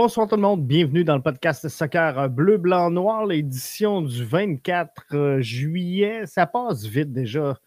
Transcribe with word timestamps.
Bonsoir 0.00 0.28
tout 0.28 0.36
le 0.36 0.42
monde, 0.42 0.64
bienvenue 0.64 1.02
dans 1.02 1.16
le 1.16 1.22
podcast 1.22 1.68
Soccer 1.68 2.30
Bleu, 2.30 2.56
Blanc, 2.56 2.88
Noir, 2.88 3.26
l'édition 3.26 4.00
du 4.00 4.24
24 4.24 5.06
euh, 5.12 5.40
juillet. 5.40 6.24
Ça 6.24 6.46
passe 6.46 6.84
vite 6.84 7.12
déjà. 7.12 7.58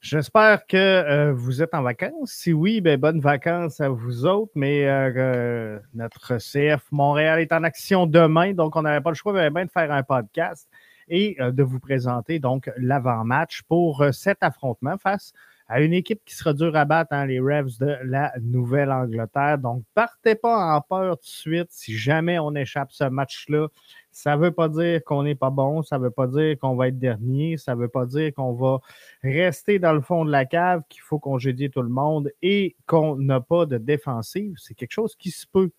J'espère 0.00 0.66
que 0.66 0.78
euh, 0.78 1.34
vous 1.34 1.62
êtes 1.62 1.74
en 1.74 1.82
vacances. 1.82 2.30
Si 2.30 2.54
oui, 2.54 2.80
ben, 2.80 2.98
bonnes 2.98 3.20
vacances 3.20 3.82
à 3.82 3.90
vous 3.90 4.24
autres, 4.24 4.50
mais 4.54 4.86
euh, 4.86 5.78
notre 5.92 6.38
CF 6.38 6.90
Montréal 6.90 7.38
est 7.40 7.52
en 7.52 7.62
action 7.62 8.06
demain, 8.06 8.54
donc 8.54 8.74
on 8.74 8.80
n'avait 8.80 9.02
pas 9.02 9.10
le 9.10 9.16
choix 9.16 9.34
de 9.34 9.68
faire 9.70 9.92
un 9.92 10.02
podcast 10.02 10.70
et 11.08 11.36
de 11.38 11.62
vous 11.62 11.80
présenter 11.80 12.38
donc 12.38 12.70
l'avant-match 12.78 13.60
pour 13.68 14.06
cet 14.12 14.38
affrontement 14.40 14.96
face 14.96 15.34
une 15.76 15.92
équipe 15.92 16.24
qui 16.24 16.34
sera 16.34 16.54
dure 16.54 16.74
à 16.76 16.86
battre, 16.86 17.12
hein, 17.12 17.26
les 17.26 17.40
Revs 17.40 17.78
de 17.78 17.98
la 18.04 18.32
Nouvelle-Angleterre. 18.40 19.58
Donc, 19.58 19.84
partez 19.94 20.34
pas 20.34 20.74
en 20.74 20.80
peur 20.80 21.18
tout 21.18 21.24
de 21.24 21.28
suite 21.28 21.68
si 21.70 21.96
jamais 21.96 22.38
on 22.38 22.54
échappe 22.54 22.90
ce 22.90 23.04
match-là. 23.04 23.68
Ça 24.10 24.36
ne 24.36 24.42
veut 24.42 24.50
pas 24.50 24.70
dire 24.70 25.04
qu'on 25.04 25.22
n'est 25.22 25.34
pas 25.34 25.50
bon, 25.50 25.82
ça 25.82 25.98
ne 25.98 26.04
veut 26.04 26.10
pas 26.10 26.26
dire 26.26 26.58
qu'on 26.58 26.74
va 26.74 26.88
être 26.88 26.98
dernier, 26.98 27.58
ça 27.58 27.74
ne 27.74 27.80
veut 27.80 27.88
pas 27.88 28.06
dire 28.06 28.32
qu'on 28.34 28.54
va 28.54 28.80
rester 29.22 29.78
dans 29.78 29.92
le 29.92 30.00
fond 30.00 30.24
de 30.24 30.30
la 30.30 30.46
cave, 30.46 30.82
qu'il 30.88 31.02
faut 31.02 31.18
congédier 31.18 31.68
tout 31.68 31.82
le 31.82 31.90
monde 31.90 32.30
et 32.40 32.74
qu'on 32.86 33.16
n'a 33.16 33.40
pas 33.40 33.66
de 33.66 33.76
défensive. 33.76 34.54
C'est 34.56 34.74
quelque 34.74 34.92
chose 34.92 35.16
qui 35.16 35.30
se 35.30 35.46
peut. 35.46 35.70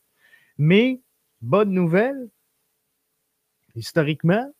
Mais, 0.60 1.02
bonne 1.42 1.72
nouvelle, 1.72 2.30
historiquement, 3.76 4.54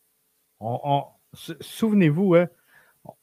souvenez-vous, 1.60 2.36
hein, 2.36 2.48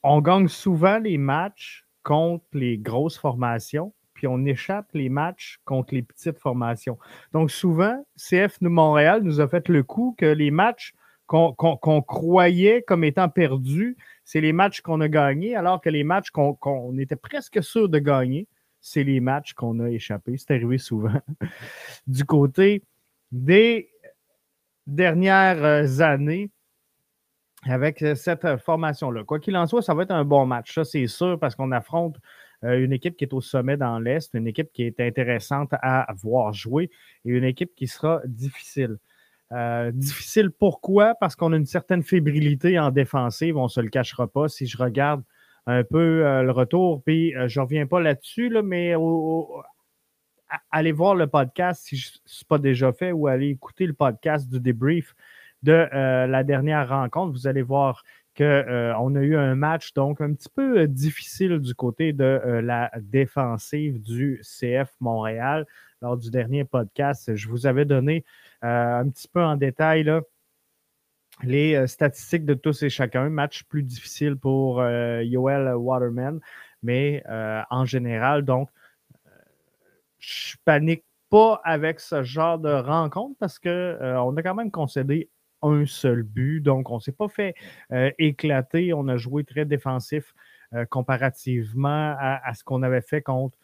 on 0.03 0.21
gagne 0.21 0.49
souvent 0.49 0.99
les 0.99 1.19
matchs 1.19 1.86
contre 2.07 2.45
les 2.53 2.79
grosses 2.79 3.19
formations, 3.19 3.93
puis 4.15 4.29
on 4.29 4.45
échappe 4.45 4.87
les 4.95 5.09
matchs 5.09 5.59
contre 5.65 5.93
les 5.93 6.03
petites 6.03 6.39
formations. 6.39 6.99
Donc 7.33 7.51
souvent, 7.51 8.07
CF 8.17 8.61
Montréal 8.61 9.23
nous 9.25 9.41
a 9.41 9.49
fait 9.49 9.69
le 9.69 9.83
coup 9.83 10.15
que 10.17 10.27
les 10.27 10.53
matchs 10.53 10.95
qu'on 11.27 12.03
croyait 12.07 12.83
comme 12.83 13.03
étant 13.03 13.29
perdus, 13.29 13.97
c'est 14.25 14.41
les 14.41 14.53
matchs 14.53 14.83
qu'on 14.83 15.01
a 15.01 15.09
gagnés, 15.09 15.57
alors 15.57 15.81
que 15.81 15.91
les 15.91 16.05
matchs 16.05 16.31
qu'on 16.31 16.97
était 16.97 17.17
presque 17.17 17.61
sûr 17.61 17.89
de 17.89 17.99
gagner, 17.99 18.47
c'est 18.81 19.03
les 19.03 19.19
matchs 19.19 19.55
qu'on 19.55 19.81
a 19.81 19.91
échappés. 19.91 20.37
C'est 20.39 20.53
arrivé 20.55 20.79
souvent. 20.79 21.21
du 22.07 22.25
côté 22.25 22.84
des 23.33 23.91
dernières 24.87 25.65
euh, 25.65 26.00
années, 26.03 26.50
avec 27.69 28.03
euh, 28.03 28.15
cette 28.15 28.44
euh, 28.44 28.59
formation-là. 28.59 29.25
Quoi 29.25 29.41
qu'il 29.41 29.56
en 29.56 29.66
soit, 29.66 29.82
ça 29.82 29.94
va 29.94 30.03
être 30.03 30.10
un 30.10 30.25
bon 30.25 30.47
match, 30.47 30.75
ça 30.75 30.84
c'est 30.84 31.06
sûr, 31.06 31.38
parce 31.38 31.54
qu'on 31.54 31.72
affronte 31.72 32.16
euh, 32.65 32.82
une 32.82 32.93
équipe 32.93 33.16
qui 33.16 33.25
est 33.25 33.32
au 33.32 33.41
sommet 33.41 33.77
dans 33.77 33.99
l'Est, 33.99 34.34
une 34.34 34.47
équipe 34.47 34.72
qui 34.72 34.82
est 34.82 35.00
intéressante 35.00 35.71
à 35.72 36.06
voir 36.22 36.53
jouer 36.53 36.91
et 37.25 37.31
une 37.31 37.44
équipe 37.44 37.75
qui 37.75 37.87
sera 37.87 38.21
difficile. 38.25 38.99
difficile 39.93 40.50
pourquoi? 40.50 41.15
Parce 41.21 41.37
qu'on 41.37 41.53
a 41.53 41.56
une 41.56 41.66
certaine 41.66 42.03
fébrilité 42.03 42.78
en 42.78 42.91
défensive, 42.91 43.56
on 43.56 43.65
ne 43.65 43.69
se 43.69 43.81
le 43.81 43.91
cachera 43.91 44.27
pas. 44.27 44.48
Si 44.48 44.66
je 44.66 44.78
regarde 44.78 45.22
un 45.66 45.84
peu 45.84 46.22
le 46.43 46.50
retour, 46.50 47.03
puis 47.04 47.33
je 47.47 47.60
ne 47.60 47.65
reviens 47.65 47.87
pas 47.87 48.00
là-dessus, 48.00 48.48
là, 48.48 48.62
mais 48.62 48.94
allez 50.71 50.93
voir 50.93 51.15
le 51.15 51.27
podcast 51.27 51.83
si 51.84 51.98
ce 51.98 52.19
n'est 52.19 52.47
pas 52.48 52.59
déjà 52.59 52.93
fait 52.93 53.12
ou 53.12 53.27
allez 53.27 53.50
écouter 53.50 53.87
le 53.87 53.93
podcast 53.93 54.48
du 54.48 54.60
débrief 54.60 55.15
de 55.62 55.89
euh, 55.93 56.27
la 56.27 56.44
dernière 56.44 56.89
rencontre. 56.89 57.33
Vous 57.33 57.47
allez 57.47 57.62
voir 57.62 58.03
qu'on 58.37 58.44
euh, 58.44 58.93
a 58.94 59.22
eu 59.22 59.37
un 59.37 59.55
match 59.55 59.94
donc 59.94 60.21
un 60.21 60.33
petit 60.34 60.49
peu 60.49 60.81
euh, 60.81 60.87
difficile 60.87 61.59
du 61.59 61.75
côté 61.75 62.12
de 62.12 62.41
la 62.62 62.91
défensive 63.00 64.00
du 64.03 64.43
CF 64.43 64.93
Montréal. 65.00 65.66
Lors 66.03 66.16
du 66.16 66.31
dernier 66.31 66.65
podcast, 66.65 67.34
je 67.34 67.49
vous 67.49 67.66
avais 67.66 67.87
donné 67.87 68.25
un 68.61 69.09
petit 69.09 69.28
peu 69.28 69.43
en 69.43 69.56
détail 69.56 70.11
les 71.43 71.87
statistiques 71.87 72.45
de 72.45 72.55
tous 72.55 72.83
et 72.83 72.91
chacun. 72.91 73.31
Match 73.31 73.65
plus 73.65 73.83
difficile 73.83 74.37
pour 74.37 74.83
Yoel 74.84 75.75
Waterman, 75.75 76.41
mais 76.83 77.25
en 77.71 77.87
général, 77.87 78.45
donc, 78.45 78.69
je 80.19 80.56
panique 80.66 81.05
pas 81.31 81.62
avec 81.65 82.00
ce 82.00 82.22
genre 82.22 82.59
de 82.59 82.72
rencontre 82.72 83.37
parce 83.39 83.59
qu'on 83.59 84.37
a 84.37 84.43
quand 84.43 84.55
même 84.55 84.71
concédé 84.71 85.31
un 85.66 85.87
seul 85.87 86.22
but. 86.22 86.60
Donc, 86.60 86.91
on 86.91 86.97
ne 86.97 87.00
s'est 87.00 87.12
pas 87.12 87.28
fait 87.28 87.54
euh, 87.93 88.10
éclater. 88.19 88.93
On 88.94 89.09
a 89.09 89.16
joué 89.16 89.44
très 89.44 89.65
défensif 89.65 90.34
euh, 90.72 90.84
comparativement 90.87 92.15
à, 92.19 92.53
ce 92.54 92.65
qu'on 92.65 92.82
avait 92.82 93.03
fait 93.03 93.22
contre 93.22 93.56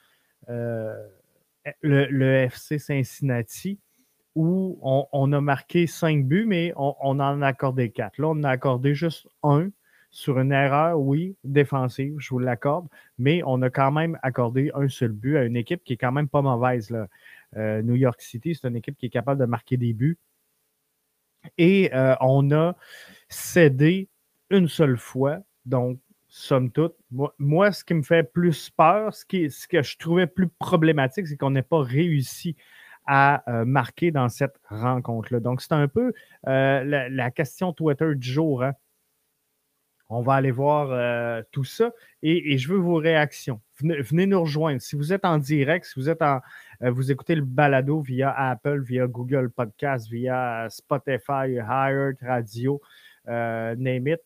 euh, 0.48 0.94
le, 1.80 2.44
FC 2.44 2.78
Cincinnati, 2.78 3.78
où 4.34 4.78
on, 4.82 5.32
a 5.32 5.40
marqué 5.40 5.86
cinq 5.86 6.24
buts, 6.24 6.46
mais 6.46 6.72
on, 6.76 6.94
en 7.00 7.42
a 7.42 7.46
accordé 7.46 7.90
quatre. 7.90 8.18
Là, 8.18 8.28
on 8.28 8.32
en 8.32 8.44
a 8.44 8.50
accordé 8.50 8.94
juste 8.94 9.28
un 9.42 9.68
sur 10.10 10.38
une 10.38 10.52
erreur, 10.52 11.00
oui, 11.00 11.36
défensive, 11.42 12.16
je 12.18 12.28
vous 12.30 12.38
l'accorde, 12.38 12.86
mais 13.16 13.42
on 13.46 13.62
a 13.62 13.70
quand 13.70 13.90
même 13.92 14.18
accordé 14.22 14.70
un 14.74 14.88
seul 14.88 15.12
but 15.12 15.38
à 15.38 15.44
une 15.44 15.56
équipe 15.56 15.82
qui 15.84 15.94
est 15.94 15.96
quand 15.96 16.12
même 16.12 16.28
pas 16.28 16.42
mauvaise. 16.42 16.90
Là. 16.90 17.08
New 17.82 17.94
York 17.94 18.20
City, 18.20 18.54
c'est 18.54 18.68
une 18.68 18.76
équipe 18.76 18.96
qui 18.96 19.06
est 19.06 19.10
capable 19.10 19.40
de 19.40 19.46
marquer 19.46 19.76
des 19.78 19.94
buts. 19.94 20.18
Et 21.58 21.90
euh, 21.94 22.14
on 22.20 22.50
a 22.52 22.76
cédé 23.28 24.08
une 24.50 24.68
seule 24.68 24.96
fois. 24.96 25.38
Donc, 25.64 25.98
somme 26.28 26.70
toute, 26.70 26.96
moi, 27.38 27.72
ce 27.72 27.84
qui 27.84 27.94
me 27.94 28.02
fait 28.02 28.22
plus 28.22 28.70
peur, 28.70 29.14
ce, 29.14 29.24
qui, 29.24 29.50
ce 29.50 29.68
que 29.68 29.82
je 29.82 29.96
trouvais 29.98 30.26
plus 30.26 30.48
problématique, 30.48 31.26
c'est 31.26 31.36
qu'on 31.36 31.50
n'ait 31.50 31.62
pas 31.62 31.82
réussi 31.82 32.56
à 33.06 33.42
euh, 33.50 33.64
marquer 33.64 34.10
dans 34.10 34.28
cette 34.28 34.58
rencontre-là. 34.68 35.40
Donc, 35.40 35.60
c'est 35.60 35.72
un 35.72 35.88
peu 35.88 36.12
euh, 36.46 37.08
la, 37.10 37.30
question 37.30 37.72
Twitter 37.72 38.14
du 38.14 38.30
jour. 38.30 38.62
Hein. 38.62 38.72
On 40.08 40.20
va 40.20 40.34
aller 40.34 40.50
voir 40.50 41.42
tout 41.52 41.64
ça 41.64 41.90
et, 42.22 42.58
je 42.58 42.68
veux 42.68 42.78
vos 42.78 42.96
réactions. 42.96 43.62
Venez, 43.80 44.26
nous 44.26 44.42
rejoindre. 44.42 44.80
Si 44.82 44.94
vous 44.94 45.14
êtes 45.14 45.24
en 45.24 45.38
direct, 45.38 45.86
si 45.86 45.98
vous 45.98 46.10
êtes 46.10 46.20
en, 46.20 46.40
vous 46.90 47.12
écoutez 47.12 47.34
le 47.34 47.42
balado 47.42 48.00
via 48.00 48.32
Apple, 48.32 48.82
via 48.82 49.06
Google 49.06 49.50
Podcast, 49.50 50.08
via 50.08 50.66
Spotify, 50.68 51.54
Hired 51.56 52.16
Radio, 52.22 52.80
euh, 53.28 53.76
name 53.76 54.08
it. 54.08 54.20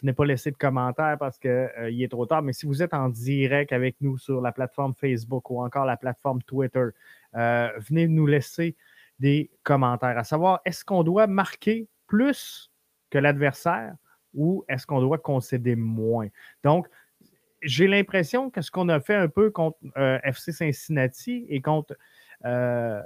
Venez 0.00 0.12
pas 0.12 0.24
laisser 0.24 0.50
de 0.50 0.56
commentaires 0.56 1.16
parce 1.18 1.38
qu'il 1.38 1.50
euh, 1.50 1.90
est 1.90 2.10
trop 2.10 2.24
tard. 2.24 2.42
Mais 2.42 2.52
si 2.52 2.64
vous 2.64 2.82
êtes 2.82 2.94
en 2.94 3.08
direct 3.08 3.72
avec 3.72 3.96
nous 4.00 4.16
sur 4.16 4.40
la 4.40 4.52
plateforme 4.52 4.94
Facebook 4.94 5.50
ou 5.50 5.62
encore 5.62 5.84
la 5.84 5.96
plateforme 5.96 6.42
Twitter, 6.42 6.86
venez 7.34 8.08
nous 8.08 8.26
laisser 8.26 8.76
des 9.18 9.50
commentaires. 9.62 10.16
À 10.16 10.24
savoir, 10.24 10.60
est-ce 10.64 10.84
qu'on 10.84 11.04
doit 11.04 11.26
marquer 11.26 11.86
plus 12.06 12.70
que 13.10 13.18
l'adversaire 13.18 13.94
ou 14.34 14.64
est-ce 14.68 14.86
qu'on 14.86 15.00
doit 15.00 15.18
concéder 15.18 15.76
moins? 15.76 16.28
Donc, 16.64 16.88
j'ai 17.62 17.86
l'impression 17.86 18.50
que 18.50 18.60
ce 18.62 18.70
qu'on 18.70 18.88
a 18.88 19.00
fait 19.00 19.14
un 19.14 19.28
peu 19.28 19.50
contre 19.50 19.78
euh, 19.96 20.18
FC 20.22 20.52
Cincinnati 20.52 21.46
et 21.48 21.60
contre 21.60 21.96
euh, 22.44 23.00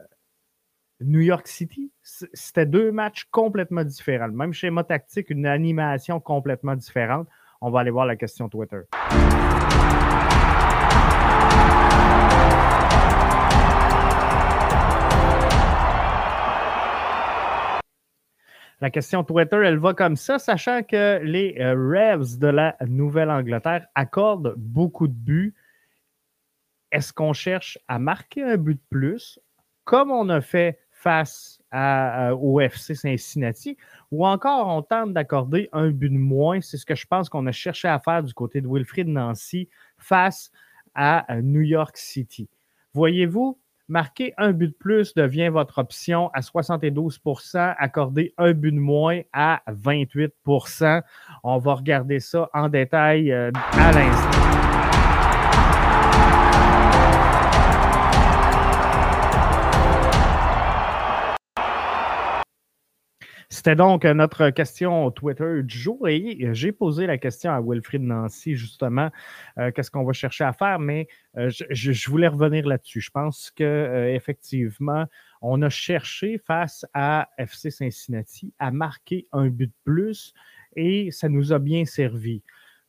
New 1.00 1.20
York 1.20 1.46
City, 1.48 1.92
c'était 2.02 2.66
deux 2.66 2.92
matchs 2.92 3.24
complètement 3.30 3.84
différents. 3.84 4.28
Même 4.28 4.52
schéma 4.52 4.84
tactique, 4.84 5.30
une 5.30 5.46
animation 5.46 6.20
complètement 6.20 6.76
différente. 6.76 7.28
On 7.60 7.70
va 7.70 7.80
aller 7.80 7.90
voir 7.90 8.06
la 8.06 8.16
question 8.16 8.48
Twitter. 8.48 8.80
La 18.84 18.90
question 18.90 19.24
Twitter, 19.24 19.56
elle 19.64 19.78
va 19.78 19.94
comme 19.94 20.14
ça, 20.14 20.38
sachant 20.38 20.82
que 20.82 21.18
les 21.22 21.56
euh, 21.58 21.72
Revs 21.72 22.36
de 22.38 22.48
la 22.48 22.76
Nouvelle-Angleterre 22.86 23.86
accordent 23.94 24.52
beaucoup 24.58 25.08
de 25.08 25.14
buts. 25.14 25.54
Est-ce 26.92 27.10
qu'on 27.10 27.32
cherche 27.32 27.78
à 27.88 27.98
marquer 27.98 28.42
un 28.42 28.58
but 28.58 28.74
de 28.74 28.86
plus, 28.90 29.40
comme 29.84 30.10
on 30.10 30.28
a 30.28 30.42
fait 30.42 30.80
face 30.90 31.62
à, 31.70 32.34
au 32.34 32.60
FC 32.60 32.94
Cincinnati, 32.94 33.78
ou 34.10 34.26
encore 34.26 34.68
on 34.68 34.82
tente 34.82 35.14
d'accorder 35.14 35.70
un 35.72 35.88
but 35.88 36.10
de 36.10 36.18
moins? 36.18 36.60
C'est 36.60 36.76
ce 36.76 36.84
que 36.84 36.94
je 36.94 37.06
pense 37.06 37.30
qu'on 37.30 37.46
a 37.46 37.52
cherché 37.52 37.88
à 37.88 37.98
faire 37.98 38.22
du 38.22 38.34
côté 38.34 38.60
de 38.60 38.68
Wilfried 38.68 39.08
Nancy 39.08 39.70
face 39.96 40.50
à 40.94 41.24
New 41.40 41.62
York 41.62 41.96
City. 41.96 42.50
Voyez-vous, 42.92 43.58
Marquer 43.88 44.32
un 44.38 44.52
but 44.52 44.68
de 44.68 44.72
plus 44.72 45.14
devient 45.14 45.50
votre 45.50 45.78
option 45.78 46.30
à 46.32 46.40
72% 46.40 47.74
Accorder 47.78 48.32
un 48.38 48.52
but 48.52 48.72
de 48.72 48.78
moins 48.78 49.20
à 49.32 49.62
28% 49.68 51.02
On 51.42 51.58
va 51.58 51.74
regarder 51.74 52.20
ça 52.20 52.48
en 52.54 52.68
détail 52.68 53.30
euh, 53.30 53.50
à 53.72 53.92
l'instant. 53.92 54.63
C'était 63.54 63.76
donc 63.76 64.04
notre 64.04 64.50
question 64.50 65.12
Twitter 65.12 65.62
du 65.62 65.78
jour 65.78 66.08
et 66.08 66.48
j'ai 66.54 66.72
posé 66.72 67.06
la 67.06 67.18
question 67.18 67.52
à 67.52 67.60
Wilfried 67.60 68.02
Nancy, 68.02 68.56
justement, 68.56 69.10
euh, 69.58 69.70
qu'est-ce 69.70 69.92
qu'on 69.92 70.02
va 70.02 70.12
chercher 70.12 70.42
à 70.42 70.52
faire, 70.52 70.80
mais 70.80 71.06
euh, 71.36 71.50
je, 71.70 72.10
voulais 72.10 72.26
revenir 72.26 72.66
là-dessus. 72.66 73.00
Je 73.00 73.12
pense 73.12 73.52
qu'effectivement, 73.52 75.04
on 75.40 75.62
a 75.62 75.68
cherché 75.68 76.38
face 76.44 76.84
à 76.94 77.28
FC 77.38 77.70
Cincinnati 77.70 78.52
à 78.58 78.72
marquer 78.72 79.28
un 79.30 79.46
but 79.46 79.68
de 79.68 79.76
plus 79.84 80.34
et 80.74 81.12
ça 81.12 81.28
nous 81.28 81.52
a 81.52 81.60
bien 81.60 81.84
servi. 81.84 82.42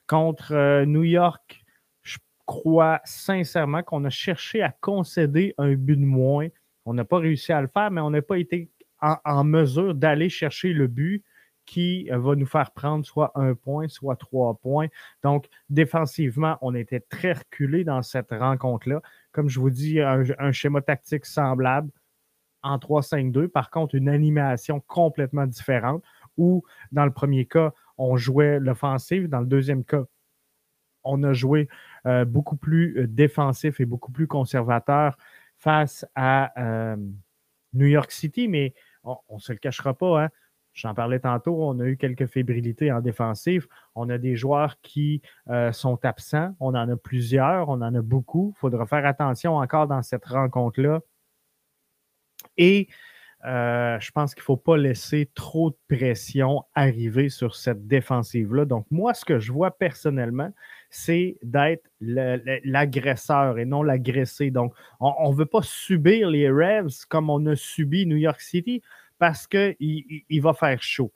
Contre 0.07 0.51
euh, 0.53 0.83
New 0.87 1.03
York, 1.03 1.63
je 2.01 2.17
crois 2.47 3.01
sincèrement 3.03 3.83
qu'on 3.83 4.03
a 4.03 4.09
cherché 4.09 4.63
à 4.63 4.71
concéder 4.81 5.53
un 5.59 5.75
but 5.75 5.97
de 5.97 6.05
moins. 6.05 6.47
On 6.85 6.95
n'a 6.95 7.05
pas 7.05 7.19
réussi 7.19 7.53
à 7.53 7.61
le 7.61 7.67
faire, 7.67 7.91
mais 7.91 8.01
on 8.01 8.09
n'a 8.09 8.23
pas 8.23 8.39
été 8.39 8.71
en 9.01 9.43
mesure 9.43 9.93
d'aller 9.93 10.29
chercher 10.29 10.73
le 10.73 10.87
but 10.87 11.23
qui 11.65 12.07
euh, 12.11 12.17
va 12.17 12.35
nous 12.35 12.45
faire 12.45 12.71
prendre 12.71 13.05
soit 13.05 13.31
un 13.35 13.55
point, 13.55 13.87
soit 13.87 14.15
trois 14.15 14.55
points. 14.55 14.87
Donc, 15.23 15.47
défensivement, 15.69 16.57
on 16.61 16.75
était 16.75 16.99
très 16.99 17.33
reculé 17.33 17.83
dans 17.83 18.01
cette 18.01 18.31
rencontre-là. 18.31 19.01
Comme 19.31 19.49
je 19.49 19.59
vous 19.59 19.69
dis, 19.69 19.99
un, 19.99 20.51
schéma 20.51 20.81
tactique 20.81 21.25
semblable 21.25 21.91
en 22.61 22.77
3-5-2. 22.77 23.47
Par 23.47 23.69
contre, 23.69 23.95
une 23.95 24.09
animation 24.09 24.79
complètement 24.87 25.45
différente 25.45 26.03
où, 26.37 26.63
dans 26.91 27.05
le 27.05 27.11
premier 27.11 27.45
cas, 27.45 27.73
on 27.97 28.17
jouait 28.17 28.59
l'offensive. 28.59 29.27
Dans 29.27 29.39
le 29.39 29.45
deuxième 29.45 29.83
cas, 29.83 30.03
on 31.03 31.21
a 31.23 31.33
joué 31.33 31.67
euh, 32.07 32.25
beaucoup 32.25 32.55
plus 32.55 32.99
euh, 32.99 33.07
défensif 33.07 33.79
et 33.79 33.85
beaucoup 33.85 34.11
plus 34.11 34.27
conservateur 34.27 35.17
face 35.57 36.05
à 36.15 36.95
New 37.75 37.87
York 37.87 38.11
City. 38.11 38.47
Mais 38.47 38.73
on 39.03 39.17
ne 39.35 39.39
se 39.39 39.51
le 39.51 39.59
cachera 39.59 39.93
pas, 39.93 40.23
hein, 40.23 40.29
J'en 40.75 40.93
parlais 40.93 41.21
tantôt, 41.21 41.55
on 41.63 41.79
a 41.79 41.85
eu 41.85 41.95
quelques 41.95 42.27
fébrilités 42.27 42.91
en 42.91 42.99
défensive. 42.99 43.65
On 43.95 44.09
a 44.09 44.17
des 44.17 44.35
joueurs 44.35 44.75
qui 44.81 45.21
euh, 45.49 45.71
sont 45.71 46.03
absents. 46.03 46.53
On 46.59 46.75
en 46.75 46.89
a 46.89 46.97
plusieurs, 46.97 47.69
on 47.69 47.81
en 47.81 47.95
a 47.95 48.01
beaucoup. 48.01 48.53
Il 48.57 48.59
faudra 48.59 48.85
faire 48.85 49.05
attention 49.05 49.55
encore 49.55 49.87
dans 49.87 50.01
cette 50.01 50.25
rencontre-là. 50.25 50.99
Et 52.57 52.89
euh, 53.45 53.97
je 54.01 54.11
pense 54.11 54.35
qu'il 54.35 54.41
ne 54.41 54.45
faut 54.45 54.57
pas 54.57 54.75
laisser 54.75 55.31
trop 55.33 55.69
de 55.69 55.77
pression 55.95 56.63
arriver 56.75 57.29
sur 57.29 57.55
cette 57.55 57.87
défensive-là. 57.87 58.65
Donc, 58.65 58.85
moi, 58.91 59.13
ce 59.13 59.23
que 59.23 59.39
je 59.39 59.53
vois 59.53 59.71
personnellement, 59.71 60.51
c'est 60.95 61.37
d'être 61.43 61.83
l'agresseur 61.99 63.59
et 63.59 63.65
non 63.65 63.83
l'agressé. 63.83 64.49
Donc, 64.49 64.73
on 65.01 65.29
ne 65.29 65.35
veut 65.35 65.45
pas 65.45 65.61
subir 65.61 66.29
les 66.29 66.49
Revs 66.49 67.05
comme 67.09 67.29
on 67.29 67.45
a 67.47 67.55
subi 67.57 68.05
New 68.05 68.15
York 68.15 68.39
City 68.39 68.81
parce 69.19 69.45
qu'il 69.45 69.75
il 69.79 70.41
va 70.41 70.53
faire 70.53 70.81
chaud. 70.81 71.11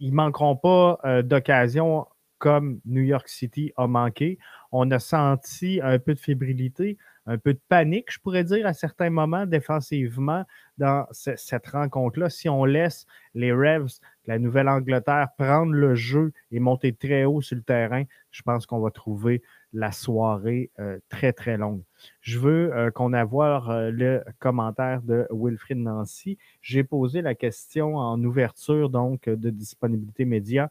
Ils 0.00 0.10
ne 0.10 0.16
manqueront 0.16 0.56
pas 0.56 0.98
euh, 1.06 1.22
d'occasion 1.22 2.06
comme 2.44 2.78
New 2.84 3.00
York 3.00 3.26
City 3.26 3.72
a 3.78 3.86
manqué. 3.86 4.38
On 4.70 4.90
a 4.90 4.98
senti 4.98 5.80
un 5.82 5.98
peu 5.98 6.12
de 6.12 6.18
fébrilité, 6.20 6.98
un 7.24 7.38
peu 7.38 7.54
de 7.54 7.60
panique, 7.70 8.12
je 8.12 8.18
pourrais 8.18 8.44
dire, 8.44 8.66
à 8.66 8.74
certains 8.74 9.08
moments 9.08 9.46
défensivement 9.46 10.44
dans 10.76 11.06
cette 11.10 11.66
rencontre-là. 11.68 12.28
Si 12.28 12.50
on 12.50 12.66
laisse 12.66 13.06
les 13.34 13.50
Revs, 13.50 13.98
la 14.26 14.38
Nouvelle-Angleterre, 14.38 15.28
prendre 15.38 15.72
le 15.72 15.94
jeu 15.94 16.34
et 16.50 16.60
monter 16.60 16.92
très 16.92 17.24
haut 17.24 17.40
sur 17.40 17.56
le 17.56 17.62
terrain, 17.62 18.04
je 18.30 18.42
pense 18.42 18.66
qu'on 18.66 18.80
va 18.80 18.90
trouver 18.90 19.40
la 19.72 19.90
soirée 19.90 20.70
euh, 20.80 20.98
très, 21.08 21.32
très 21.32 21.56
longue. 21.56 21.82
Je 22.20 22.38
veux 22.38 22.76
euh, 22.76 22.90
qu'on 22.90 23.14
avoir 23.14 23.70
euh, 23.70 23.90
le 23.90 24.22
commentaire 24.38 25.00
de 25.00 25.26
Wilfrid 25.30 25.78
Nancy. 25.78 26.36
J'ai 26.60 26.84
posé 26.84 27.22
la 27.22 27.34
question 27.34 27.96
en 27.96 28.22
ouverture 28.22 28.90
donc 28.90 29.30
de 29.30 29.48
disponibilité 29.48 30.26
média, 30.26 30.70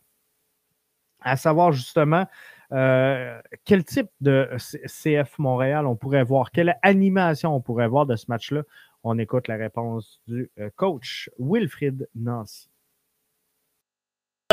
à 1.24 1.38
savoir 1.38 1.72
justement 1.72 2.26
quel 2.70 3.84
type 3.86 4.08
de 4.20 4.50
CF 4.88 5.38
Montréal 5.38 5.86
on 5.86 5.96
pourrait 5.96 6.24
voir, 6.24 6.50
quelle 6.50 6.76
animation 6.82 7.56
on 7.56 7.62
pourrait 7.62 7.88
voir 7.88 8.08
de 8.08 8.16
ce 8.16 8.26
match-là. 8.30 8.64
On 9.04 9.20
écoute 9.20 9.48
la 9.48 9.58
réponse 9.58 10.20
du 10.28 10.50
coach 10.76 11.30
Wilfrid 11.38 12.10
Nancy. 12.16 12.74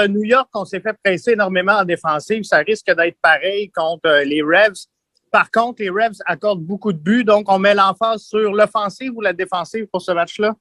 New 0.09 0.25
York, 0.25 0.49
on 0.55 0.65
s'est 0.65 0.81
fait 0.81 0.97
presser 1.03 1.33
énormément 1.33 1.73
en 1.73 1.85
défensive. 1.85 2.45
Ça 2.45 2.59
risque 2.59 2.87
d'être 2.95 3.19
pareil 3.21 3.71
contre 3.71 4.07
euh, 4.07 4.25
les 4.25 4.43
Revs. 4.43 4.87
Par 5.31 5.51
contre, 5.51 5.83
les 5.83 5.91
Revs 5.91 6.19
accordent 6.27 6.65
beaucoup 6.65 6.93
de 6.93 6.99
buts, 6.99 7.25
donc 7.25 7.51
on 7.51 7.59
met 7.59 7.75
l'emphase 7.75 8.23
sur 8.23 8.53
l'offensive 8.53 9.13
ou 9.15 9.21
la 9.21 9.33
défensive 9.33 9.87
pour 9.87 10.03
ce 10.03 10.13
match-là? 10.13 10.57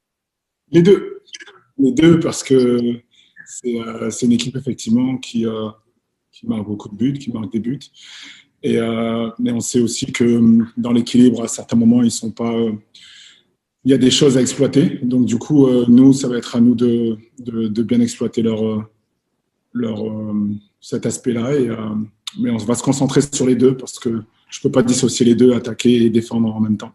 Les 0.72 0.82
deux. 0.82 1.24
Les 1.78 1.92
deux, 1.92 2.20
parce 2.20 2.44
que 2.44 2.80
c'est 3.46 3.80
euh, 3.80 4.10
une 4.22 4.32
équipe, 4.32 4.56
effectivement, 4.56 5.18
qui, 5.18 5.48
euh, 5.48 5.70
qui 6.40 6.48
marque 6.48 6.66
beaucoup 6.66 6.90
de 6.90 6.96
buts, 6.96 7.14
qui 7.14 7.32
marque 7.32 7.52
des 7.52 7.60
buts. 7.60 7.80
Et, 8.62 8.78
mais 9.40 9.52
on 9.52 9.60
sait 9.62 9.80
aussi 9.80 10.12
que 10.12 10.60
dans 10.76 10.92
l'équilibre, 10.92 11.44
à 11.44 11.48
certains 11.48 11.78
moments, 11.78 12.04
ils 12.04 12.12
sont 12.12 12.32
pas. 12.32 12.54
il 13.86 13.92
y 13.92 13.94
a 13.94 13.98
des 13.98 14.12
choses 14.12 14.38
à 14.38 14.42
exploiter. 14.42 15.00
Donc, 15.02 15.26
du 15.26 15.38
coup, 15.38 15.70
nous, 15.88 16.12
ça 16.12 16.28
va 16.28 16.38
être 16.38 16.58
à 16.58 16.60
nous 16.60 16.76
de, 16.76 17.18
de, 17.40 17.84
bien 17.84 18.02
exploiter 18.02 18.42
leur 18.42 18.90
leur, 19.74 20.08
euh, 20.08 20.50
cet 20.80 21.06
aspect-là. 21.06 21.48
Euh, 21.48 21.96
mais 22.40 22.50
on 22.50 22.58
va 22.58 22.76
se 22.76 22.84
concentrer 22.84 23.22
sur 23.22 23.46
les 23.46 23.56
deux 23.56 23.76
parce 23.76 24.00
que 24.00 24.10
je 24.50 24.60
ne 24.60 24.64
peux 24.64 24.72
pas 24.72 24.84
dissocier 24.84 25.26
les 25.26 25.36
deux, 25.36 25.54
attaquer 25.54 26.04
et 26.04 26.10
défendre 26.10 26.54
en 26.56 26.60
même 26.60 26.78
temps. 26.78 26.92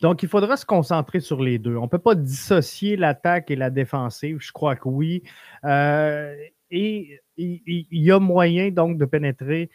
Donc, 0.00 0.22
il 0.22 0.28
faudra 0.28 0.56
se 0.56 0.66
concentrer 0.66 1.20
sur 1.20 1.40
les 1.40 1.58
deux. 1.58 1.76
On 1.76 1.82
ne 1.82 1.88
peut 1.88 1.98
pas 1.98 2.16
dissocier 2.16 2.96
l'attaque 2.96 3.50
et 3.50 3.56
la 3.56 3.70
défensive. 3.70 4.38
Je 4.40 4.50
crois 4.50 4.74
que 4.74 4.88
oui. 4.88 5.22
Euh, 5.64 6.34
et 6.70 7.20
il 7.36 7.86
y, 7.90 8.10
a 8.10 8.18
moyen 8.18 8.70
donc 8.70 8.98
de 8.98 9.04
pénétrer 9.04 9.70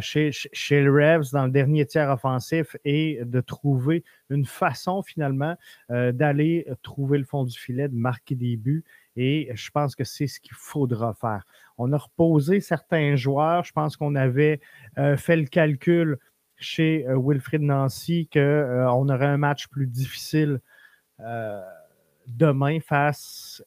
chez, 0.00 0.30
chez 0.32 0.82
le 0.82 0.92
Revs 0.92 1.32
dans 1.32 1.46
le 1.46 1.50
dernier 1.50 1.86
tiers 1.86 2.10
offensif 2.10 2.76
et 2.84 3.20
de 3.24 3.40
trouver 3.40 4.04
une 4.28 4.44
façon 4.44 5.02
finalement 5.02 5.56
d'aller 5.88 6.66
trouver 6.82 7.18
le 7.18 7.24
fond 7.24 7.44
du 7.44 7.58
filet, 7.58 7.88
de 7.88 7.94
marquer 7.94 8.34
des 8.34 8.56
buts 8.56 8.84
et 9.16 9.50
je 9.54 9.70
pense 9.70 9.94
que 9.94 10.04
c'est 10.04 10.26
ce 10.26 10.40
qu'il 10.40 10.54
faudra 10.54 11.14
faire. 11.14 11.44
On 11.78 11.92
a 11.92 11.98
reposé 11.98 12.60
certains 12.60 13.16
joueurs. 13.16 13.64
Je 13.64 13.72
pense 13.72 13.96
qu'on 13.96 14.14
avait 14.14 14.60
euh, 14.98 15.16
fait 15.16 15.36
le 15.36 15.46
calcul 15.46 16.18
chez 16.56 17.06
euh, 17.06 17.18
Wilfrid 17.18 17.62
Nancy 17.62 18.28
qu'on 18.32 18.38
euh, 18.40 18.86
aurait 18.86 19.26
un 19.26 19.36
match 19.36 19.68
plus 19.68 19.86
difficile 19.86 20.60
demain 22.26 22.80
face 22.80 23.62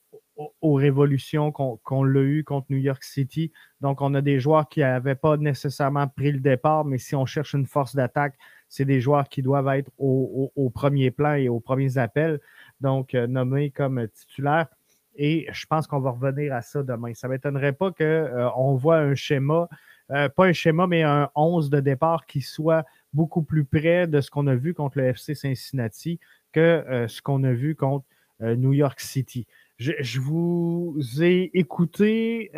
aux, 0.61 0.73
révolutions 0.73 1.51
qu'on 1.51 2.03
l'a 2.03 2.21
eu 2.21 2.43
contre 2.43 2.67
New 2.69 2.77
York 2.77 3.03
City. 3.03 3.51
Donc, 3.81 4.01
on 4.01 4.13
a 4.13 4.21
des 4.21 4.39
joueurs 4.39 4.67
qui 4.69 4.79
n'avaient 4.81 5.15
pas 5.15 5.37
nécessairement 5.37 6.07
pris 6.07 6.31
le 6.31 6.39
départ, 6.39 6.85
mais 6.85 6.97
si 6.97 7.15
on 7.15 7.25
cherche 7.25 7.53
une 7.53 7.65
force 7.65 7.95
d'attaque, 7.95 8.35
c'est 8.69 8.85
des 8.85 9.01
joueurs 9.01 9.29
qui 9.29 9.41
doivent 9.41 9.67
être 9.69 9.91
au, 9.97 10.71
premier 10.73 11.11
plan 11.11 11.35
et 11.35 11.49
aux 11.49 11.59
premiers 11.59 11.97
appels, 11.97 12.39
donc 12.81 13.13
nommés 13.13 13.69
comme 13.71 14.07
titulaires. 14.07 14.67
Et 15.15 15.47
je 15.51 15.65
pense 15.65 15.87
qu'on 15.87 15.99
va 15.99 16.11
revenir 16.11 16.53
à 16.53 16.61
ça 16.61 16.81
demain. 16.81 17.13
Ça 17.13 17.27
ne 17.27 17.33
m'étonnerait 17.33 17.73
pas 17.73 17.91
qu'on 17.91 18.03
euh, 18.03 18.77
voit 18.77 18.97
un 18.97 19.15
schéma, 19.15 19.69
euh, 20.11 20.27
pas 20.29 20.45
un 20.45 20.53
schéma, 20.53 20.87
mais 20.87 21.03
un 21.03 21.29
11 21.35 21.69
de 21.69 21.79
départ 21.79 22.25
qui 22.25 22.41
soit 22.41 22.85
beaucoup 23.13 23.43
plus 23.43 23.63
près 23.63 24.07
de 24.07 24.21
ce 24.21 24.31
qu'on 24.31 24.47
a 24.47 24.55
vu 24.55 24.73
contre 24.73 24.97
le 24.97 25.05
FC 25.05 25.35
Cincinnati 25.35 26.19
que 26.51 26.59
euh, 26.59 27.07
ce 27.07 27.21
qu'on 27.21 27.43
a 27.43 27.53
vu 27.53 27.75
contre 27.75 28.05
New 28.39 28.73
York 28.73 28.99
City. 28.99 29.47
Je, 29.77 30.19
vous 30.19 30.95
ai 31.19 31.49
écouté, 31.53 32.51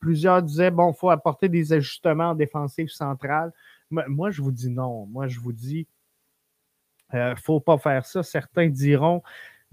plusieurs 0.00 0.42
disaient, 0.42 0.70
bon, 0.70 0.92
il 0.92 0.96
faut 0.98 1.10
apporter 1.10 1.48
des 1.48 1.72
ajustements 1.72 2.30
en 2.30 2.34
défensive 2.34 2.88
centrale. 2.88 3.52
Moi, 3.90 4.30
je 4.30 4.42
vous 4.42 4.52
dis 4.52 4.70
non. 4.70 5.06
Moi, 5.06 5.28
je 5.28 5.38
vous 5.38 5.52
dis, 5.52 5.86
il 7.12 7.18
ne 7.18 7.34
faut 7.34 7.60
pas 7.60 7.78
faire 7.78 8.06
ça. 8.06 8.22
Certains 8.22 8.68
diront, 8.68 9.22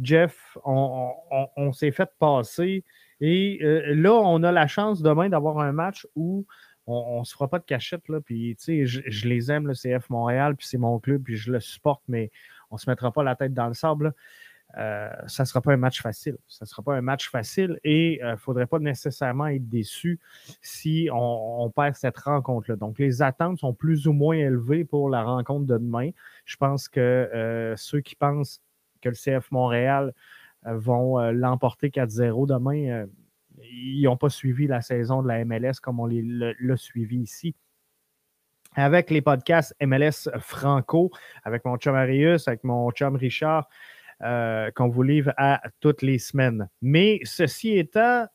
Jeff, 0.01 0.58
on, 0.65 1.72
s'est 1.74 1.91
fait 1.91 2.10
passer. 2.20 2.84
Et 3.22 3.60
euh, 3.62 3.94
là, 3.96 4.13
on 4.13 4.44
a 4.44 4.51
la 4.51 4.68
chance 4.68 5.01
demain 5.01 5.29
d'avoir 5.29 5.60
un 5.60 5.72
match 5.72 6.08
où 6.15 6.46
on 6.88 7.20
ne 7.20 7.24
se 7.24 7.34
fera 7.34 7.48
pas 7.48 7.60
de 7.60 7.65
cachette. 7.65 8.08
Là, 8.10 8.20
puis, 8.20 8.58
je, 8.60 9.01
je 9.06 9.27
les 9.27 9.51
aime, 9.51 9.68
le 9.68 9.74
CF 9.74 10.10
Montréal, 10.10 10.56
puis 10.56 10.68
c'est 10.68 10.77
mon 10.77 11.00
club, 11.00 11.24
puis 11.24 11.36
je 11.36 11.51
le 11.51 11.60
supporte, 11.60 12.01
mais 12.08 12.32
on 12.72 12.75
ne 12.75 12.79
se 12.79 12.89
mettra 12.89 13.12
pas 13.12 13.24
la 13.24 13.36
tête 13.36 13.53
dans 13.53 13.68
le 13.68 13.74
sable. 13.74 14.13
Euh, 14.78 15.10
ça 15.28 15.44
ne 15.44 15.48
sera 15.48 15.62
pas 15.62 15.74
un 15.74 15.78
match 15.78 16.02
facile. 16.02 16.38
Ça 16.48 16.66
ne 16.66 16.68
sera 16.68 16.84
pas 16.84 16.96
un 16.96 17.02
match 17.02 17.30
facile 17.30 17.80
et 17.84 18.18
il 18.18 18.24
euh, 18.24 18.32
ne 18.32 18.36
faudrait 18.36 18.68
pas 18.68 18.80
nécessairement 18.80 19.48
être 19.48 19.68
déçu 19.68 20.20
si 20.62 21.10
on, 21.12 21.72
perd 21.76 21.96
cette 21.96 22.18
rencontre-là. 22.18 22.76
Donc, 22.76 23.00
les 23.00 23.22
attentes 23.22 23.60
sont 23.60 23.74
plus 23.74 24.08
ou 24.08 24.14
moins 24.14 24.36
élevées 24.36 24.86
pour 24.86 25.10
la 25.10 25.24
rencontre 25.24 25.66
de 25.66 25.78
demain. 25.78 26.12
Je 26.46 26.56
pense 26.58 26.88
que 26.88 27.74
ceux 27.78 28.02
qui 28.02 28.16
pensent 28.16 28.62
que 29.02 29.10
le 29.10 29.16
CF 29.16 29.52
Montréal 29.52 30.14
euh, 30.68 30.78
vont 30.78 31.20
euh, 31.20 31.32
l'emporter 31.32 31.90
4-0 31.90 32.48
demain. 32.48 32.90
Euh, 32.90 33.06
ils 33.72 34.04
n'ont 34.04 34.18
pas 34.18 34.30
suivi 34.30 34.68
la 34.68 34.82
saison 34.82 35.22
de 35.22 35.28
la 35.28 35.44
MLS 35.46 35.80
comme 35.82 36.00
on 36.00 36.08
l'a 36.08 36.78
suivi 36.78 37.18
ici 37.18 37.56
avec 38.76 39.10
les 39.10 39.22
podcasts 39.22 39.76
MLS 39.82 40.30
Franco, 40.40 41.12
avec 41.44 41.66
mon 41.66 41.76
chum 41.78 41.96
Arius, 41.96 42.48
avec 42.48 42.64
mon 42.64 42.92
chum 42.92 43.16
Richard, 43.16 43.68
qu'on 44.22 44.90
vous 44.90 45.04
livre 45.04 45.34
à 45.38 45.62
toutes 45.80 46.02
les 46.02 46.20
semaines. 46.20 46.70
Mais 46.82 47.20
ceci 47.24 47.78
étant, 47.78 48.28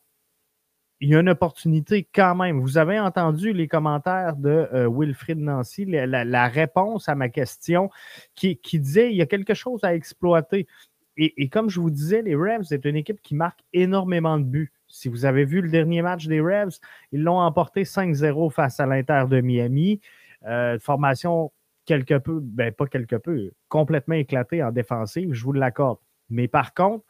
il 1.01 1.09
y 1.09 1.15
a 1.15 1.19
une 1.19 1.29
opportunité 1.29 2.07
quand 2.13 2.35
même. 2.35 2.59
Vous 2.59 2.77
avez 2.77 2.99
entendu 2.99 3.53
les 3.53 3.67
commentaires 3.67 4.35
de 4.35 4.67
euh, 4.73 4.89
Wilfrid 4.89 5.37
Nancy, 5.39 5.85
la, 5.85 6.47
réponse 6.47 7.09
à 7.09 7.15
ma 7.15 7.29
question 7.29 7.89
qui, 8.33 8.59
disait 8.73 9.11
il 9.11 9.17
y 9.17 9.21
a 9.21 9.25
quelque 9.25 9.53
chose 9.53 9.83
à 9.83 9.93
exploiter. 9.93 10.67
Et, 11.17 11.47
comme 11.47 11.69
je 11.69 11.79
vous 11.79 11.91
disais, 11.91 12.21
les 12.21 12.35
Rams, 12.35 12.65
c'est 12.65 12.83
une 12.83 12.97
équipe 12.97 13.21
qui 13.21 13.35
marque 13.35 13.61
énormément 13.71 14.37
de 14.37 14.43
buts. 14.43 14.73
Si 14.87 15.07
vous 15.07 15.23
avez 15.23 15.45
vu 15.45 15.61
le 15.61 15.69
dernier 15.69 16.01
match 16.01 16.27
des 16.27 16.41
Rams, 16.41 16.71
ils 17.13 17.23
l'ont 17.23 17.39
emporté 17.39 17.83
5-0 17.83 18.51
face 18.51 18.81
à 18.81 18.85
l'Inter 18.85 19.23
de 19.29 19.39
Miami. 19.39 20.01
Euh, 20.45 20.77
formation 20.79 21.53
quelque 21.85 22.17
peu, 22.17 22.39
ben 22.41 22.71
pas 22.71 22.87
quelque 22.87 23.15
peu, 23.15 23.51
complètement 23.69 24.15
éclatée 24.15 24.63
en 24.63 24.71
défensive, 24.71 25.33
je 25.33 25.43
vous 25.43 25.53
l'accorde. 25.53 25.99
Mais 26.29 26.47
par 26.47 26.73
contre, 26.73 27.05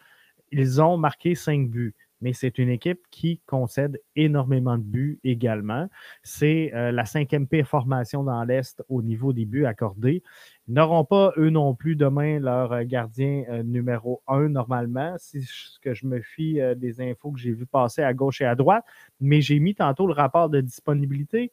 ils 0.52 0.82
ont 0.82 0.98
marqué 0.98 1.36
5 1.36 1.70
buts 1.70 1.96
mais 2.22 2.34
c'est 2.34 2.58
une 2.58 2.70
équipe 2.70 3.02
qui 3.12 3.40
concède 3.46 4.02
énormément 4.16 4.78
de 4.78 4.84
buts 4.84 5.20
également. 5.24 5.88
C'est 6.24 6.72
euh, 6.74 6.92
la 6.92 7.06
cinquième 7.06 7.48
pire 7.48 7.68
formation 7.68 8.24
dans 8.24 8.44
l'Est 8.44 8.84
au 8.90 9.02
niveau 9.02 9.34
des 9.34 9.46
buts 9.46 9.66
accordés. 9.66 10.24
Ils 10.68 10.74
n'auront 10.74 11.06
pas, 11.06 11.34
eux 11.38 11.50
non 11.50 11.76
plus, 11.76 11.96
demain 11.96 12.40
leur 12.40 12.72
euh, 12.72 12.84
gardien 12.84 13.44
euh, 13.50 13.64
numéro 13.64 14.24
un 14.28 14.50
normalement, 14.50 15.14
c'est 15.18 15.42
ce 15.42 15.80
que 15.80 15.94
je 15.94 16.08
me 16.08 16.22
fie 16.22 16.60
des 16.78 17.02
infos 17.02 17.32
que 17.32 17.40
j'ai 17.40 17.52
vu 17.52 17.66
passer 17.66 18.02
à 18.02 18.14
gauche 18.14 18.42
et 18.42 18.46
à 18.46 18.56
droite, 18.56 18.84
mais 19.20 19.42
j'ai 19.42 19.60
mis 19.60 19.76
tantôt 19.76 20.08
le 20.08 20.14
rapport 20.14 20.50
de 20.50 20.62
disponibilité 20.62 21.52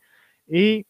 et 0.49 0.87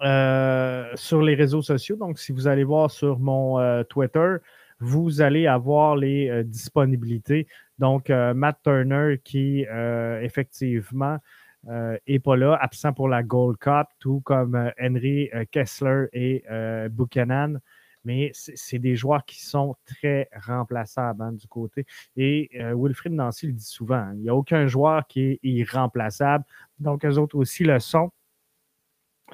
sur 0.00 1.22
les 1.22 1.34
réseaux 1.34 1.62
sociaux. 1.62 1.96
Donc, 1.96 2.18
si 2.18 2.32
vous 2.32 2.48
allez 2.48 2.64
voir 2.64 2.90
sur 2.90 3.18
mon 3.18 3.84
Twitter, 3.84 4.36
vous 4.80 5.20
allez 5.20 5.46
avoir 5.46 5.96
les 5.96 6.44
disponibilités 6.44 7.46
donc, 7.82 8.10
euh, 8.10 8.32
Matt 8.32 8.60
Turner 8.62 9.18
qui, 9.24 9.66
euh, 9.66 10.20
effectivement, 10.20 11.18
n'est 11.64 11.98
euh, 12.08 12.18
pas 12.22 12.36
là, 12.36 12.56
absent 12.60 12.92
pour 12.92 13.08
la 13.08 13.24
Gold 13.24 13.58
Cup, 13.58 13.88
tout 13.98 14.20
comme 14.20 14.70
Henry 14.80 15.28
Kessler 15.50 16.06
et 16.12 16.44
Buchanan. 16.90 17.58
Mais 18.04 18.30
c'est 18.34 18.78
des 18.78 18.94
joueurs 18.94 19.24
qui 19.24 19.44
sont 19.44 19.74
très 19.84 20.28
remplaçables 20.46 21.22
hein, 21.22 21.32
du 21.32 21.48
côté. 21.48 21.86
Et 22.16 22.50
Wilfried 22.54 23.14
Nancy 23.14 23.48
le 23.48 23.52
dit 23.52 23.64
souvent, 23.64 23.96
hein, 23.96 24.12
il 24.14 24.22
n'y 24.22 24.28
a 24.28 24.34
aucun 24.34 24.68
joueur 24.68 25.04
qui 25.08 25.20
est 25.22 25.40
irremplaçable. 25.42 26.44
Donc, 26.78 27.04
eux 27.04 27.18
autres 27.18 27.36
aussi 27.36 27.64
le 27.64 27.80
sont. 27.80 28.12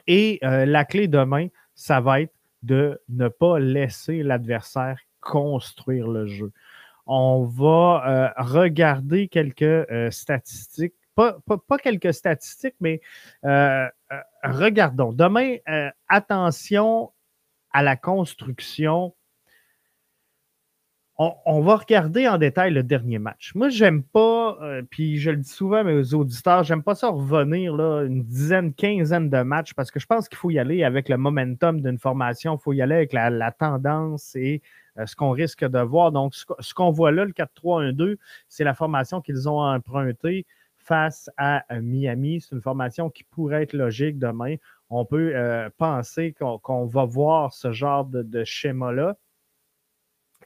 Et 0.07 0.39
la 0.43 0.85
clé 0.85 1.09
demain, 1.09 1.49
ça 1.75 2.01
va 2.01 2.21
être 2.21 2.35
de 2.63 3.01
ne 3.09 3.29
pas 3.29 3.59
laisser 3.59 4.23
l'adversaire 4.23 4.99
construire 5.21 6.09
le 6.09 6.27
jeu 6.27 6.53
on 7.09 7.45
va 7.45 8.05
euh, 8.07 8.43
regarder 8.43 9.29
quelques 9.29 9.63
euh, 9.63 10.11
statistiques. 10.11 10.95
Pas, 11.15 11.35
quelques 11.83 12.15
statistiques, 12.15 12.77
mais 12.81 13.01
euh, 13.45 13.89
regardons. 14.45 15.13
Demain, 15.13 15.57
attention 16.09 17.11
à 17.73 17.83
la 17.83 17.97
construction. 17.97 19.17
On, 21.21 21.61
va 21.63 21.75
regarder 21.75 22.29
en 22.29 22.39
détail 22.39 22.73
le 22.73 22.85
dernier 22.85 23.19
match. 23.19 23.53
Moi, 23.57 23.71
j'aime 23.71 24.05
pas, 24.05 24.57
puis 24.89 25.19
je 25.19 25.33
le 25.33 25.39
dis 25.39 25.49
souvent 25.49 25.79
à 25.79 25.83
mes 25.83 26.15
auditeurs, 26.15 26.63
j'aime 26.63 26.85
pas 26.85 26.95
ça 26.95 27.09
revenir 27.09 27.75
là, 27.75 28.05
une 28.05 28.23
dizaine, 28.23 28.73
quinzaine 28.73 29.29
de 29.29 29.43
matchs 29.43 29.75
parce 29.75 29.91
que 29.91 29.99
je 29.99 30.07
pense 30.07 30.29
qu'il 30.29 30.39
faut 30.39 30.51
y 30.51 30.61
aller 30.61 30.85
avec 30.85 31.09
le 31.09 31.17
momentum 31.17 31.81
d'une 31.81 31.99
formation, 31.99 32.55
il 32.55 32.63
faut 32.63 32.73
y 32.73 32.83
aller 32.83 32.95
avec 32.95 33.13
la, 33.13 33.51
tendance 33.51 34.37
et 34.37 34.63
euh, 34.99 35.07
ce 35.07 35.17
qu'on 35.17 35.31
risque 35.31 35.65
de 35.65 35.81
voir. 35.81 36.13
Donc, 36.13 36.35
ce 36.35 36.75
qu'on 36.75 36.91
voit 36.91 37.11
là, 37.11 37.25
le 37.25 37.33
4-3-1-2, 37.33 38.17
c'est 38.49 38.63
la 38.65 38.75
formation 38.75 39.21
qu'ils 39.21 39.49
ont 39.49 39.61
empruntée 39.61 40.47
face 40.77 41.31
à 41.37 41.65
euh, 41.73 41.81
Miami. 41.83 42.41
C'est 42.41 42.55
une 42.55 42.63
formation 42.63 43.11
qui 43.11 43.25
pourrait 43.25 43.65
être 43.65 43.75
logique 43.75 44.19
demain. 44.19 44.57
On 44.91 45.05
peut 45.05 45.33
euh, 45.35 45.69
penser 45.77 46.33
qu'on 46.33 46.87
va 46.87 47.05
voir 47.05 47.53
ce 47.53 47.73
genre 47.73 48.07
de, 48.07 48.45
schéma-là. 48.45 49.17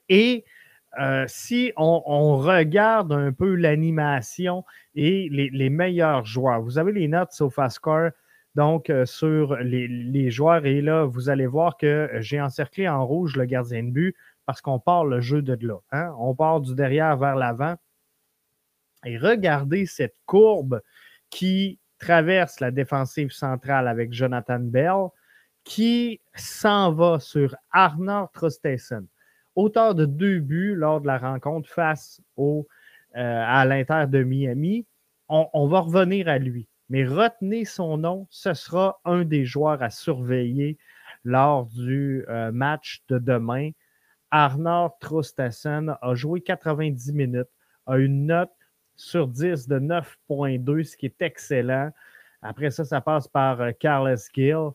Et 0.09 0.45
si 1.27 1.73
on, 1.77 2.37
regarde 2.37 3.13
un 3.13 3.33
peu 3.33 3.55
l'animation 3.55 4.65
et 4.95 5.29
les, 5.31 5.71
meilleurs 5.71 6.25
joueurs, 6.25 6.61
vous 6.61 6.79
avez 6.79 6.93
les 6.93 7.09
notes 7.09 7.35
au 7.41 7.51
Score 7.69 8.11
donc 8.55 8.93
sur 9.07 9.57
les, 9.57 10.31
joueurs 10.31 10.67
et 10.67 10.83
là, 10.83 11.05
vous 11.05 11.31
allez 11.31 11.47
voir 11.47 11.77
que 11.77 12.11
j'ai 12.21 12.41
encerclé 12.41 12.89
en 12.89 13.07
rouge 13.07 13.37
le 13.37 13.47
gardien 13.47 13.83
de 13.83 13.91
but, 13.91 14.17
parce 14.45 14.61
qu'on 14.61 14.79
part 14.79 15.05
le 15.05 15.21
jeu 15.21 15.43
de 15.43 15.57
là. 15.67 15.79
Hein. 15.93 16.15
On 16.19 16.35
part 16.35 16.61
du 16.61 16.75
derrière 16.75 17.17
vers 17.17 17.37
l'avant. 17.37 17.77
Et 19.05 19.17
regardez 19.19 19.87
cette 19.87 20.17
courbe 20.27 20.81
qui 21.31 21.79
traverse 21.99 22.61
la 22.61 22.71
défensive 22.71 23.31
centrale 23.31 23.89
avec 23.89 24.13
Jonathan 24.13 24.61
Bell, 24.61 25.09
qui 25.65 26.21
s'en 26.35 26.93
va 26.93 27.21
sur 27.21 27.57
Arnold 27.71 28.29
Trostesen, 28.33 29.07
auteur 29.57 29.95
de 29.95 30.07
deux 30.07 30.41
buts 30.41 30.75
lors 30.75 31.01
de 31.01 31.07
la 31.07 31.19
rencontre 31.19 31.69
face 31.69 32.21
au, 32.37 32.67
euh, 33.17 33.45
à 33.47 33.65
l'Inter 33.65 34.07
de 34.09 34.23
Miami. 34.23 34.87
On, 35.29 35.67
va 35.67 35.81
revenir 35.81 36.29
à 36.29 36.39
lui. 36.39 36.69
Mais 36.91 37.07
retenez 37.07 37.65
son 37.65 37.97
nom, 37.97 38.27
ce 38.29 38.53
sera 38.53 39.01
un 39.07 39.25
des 39.25 39.47
joueurs 39.47 39.83
à 39.83 39.89
surveiller 39.89 40.77
lors 41.25 41.67
du 41.67 42.25
euh, 42.29 42.53
match 42.53 43.03
de 43.09 43.19
demain. 43.19 43.71
Arnaud 44.31 44.91
Trostassen 45.01 45.97
a 46.03 46.15
joué 46.15 46.43
90 46.43 47.13
minutes, 47.15 47.49
a 47.87 47.97
une 47.97 48.27
note 48.27 48.51
sur 48.97 49.27
10 49.27 49.69
de 49.69 49.79
9.2, 49.79 50.85
ce 50.85 50.97
qui 50.97 51.07
est 51.07 51.23
excellent. 51.23 51.91
Après 52.43 52.71
ça, 52.71 52.85
ça 52.85 53.01
passe 53.01 53.29
par 53.29 53.61
euh, 53.61 53.71
Carlos 53.79 54.17
Gill 54.35 54.71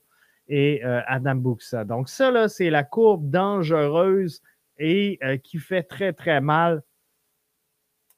et 0.47 0.83
euh, 0.85 1.01
Adam 1.07 1.35
Buxa. 1.35 1.85
Donc, 1.85 2.09
ça, 2.09 2.31
là, 2.31 2.47
c'est 2.47 2.69
la 2.69 2.83
courbe 2.83 3.29
dangereuse 3.29 4.41
et 4.79 5.19
euh, 5.23 5.37
qui 5.37 5.57
fait 5.57 5.83
très, 5.83 6.13
très 6.13 6.41
mal 6.41 6.83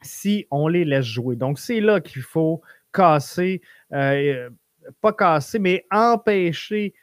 si 0.01 0.47
on 0.51 0.67
les 0.67 0.85
laisse 0.85 1.05
jouer. 1.05 1.35
Donc, 1.35 1.59
c'est 1.59 1.81
là 1.81 1.99
qu'il 1.99 2.21
faut 2.21 2.61
casser, 2.93 3.61
pas 3.89 5.13
casser, 5.17 5.59
mais 5.59 5.85
empêcher 5.91 6.93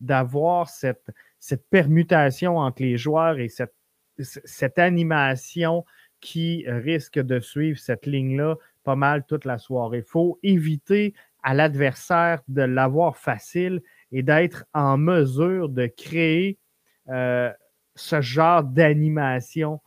d'avoir 0.00 0.68
cette, 0.68 1.10
cette 1.38 1.68
permutation 1.68 2.56
entre 2.56 2.82
les 2.82 2.96
joueurs 2.96 3.38
et 3.38 3.48
cette 3.48 3.74
cette 4.18 4.78
animation 4.78 5.84
qui 6.20 6.64
risque 6.66 7.18
de 7.18 7.40
suivre 7.40 7.78
cette 7.78 8.06
ligne-là 8.06 8.56
pas 8.84 8.96
mal 8.96 9.24
toute 9.26 9.44
la 9.44 9.58
soirée. 9.58 9.98
Il 9.98 10.04
faut 10.04 10.38
éviter 10.42 11.14
à 11.42 11.54
l'adversaire 11.54 12.42
de 12.48 12.62
l'avoir 12.62 13.16
facile 13.16 13.82
et 14.12 14.22
d'être 14.22 14.64
en 14.72 14.96
mesure 14.96 15.68
de 15.68 15.86
créer 15.86 16.58
euh, 17.08 17.52
ce 17.96 18.20
genre 18.20 18.62
d'animation 18.62 19.80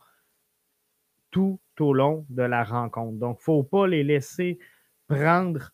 tout 1.30 1.60
au 1.78 1.94
long 1.94 2.26
de 2.28 2.42
la 2.42 2.64
rencontre. 2.64 3.18
Donc, 3.18 3.38
il 3.38 3.40
ne 3.40 3.44
faut 3.44 3.62
pas 3.62 3.86
les 3.86 4.04
laisser 4.04 4.58
prendre 5.06 5.72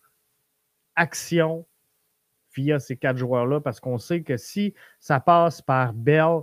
action 0.94 1.66
via 2.54 2.78
ces 2.78 2.96
quatre 2.96 3.18
joueurs-là 3.18 3.60
parce 3.60 3.80
qu'on 3.80 3.98
sait 3.98 4.22
que 4.22 4.36
si 4.36 4.74
ça 5.00 5.20
passe 5.20 5.60
par 5.60 5.92
Bell, 5.92 6.42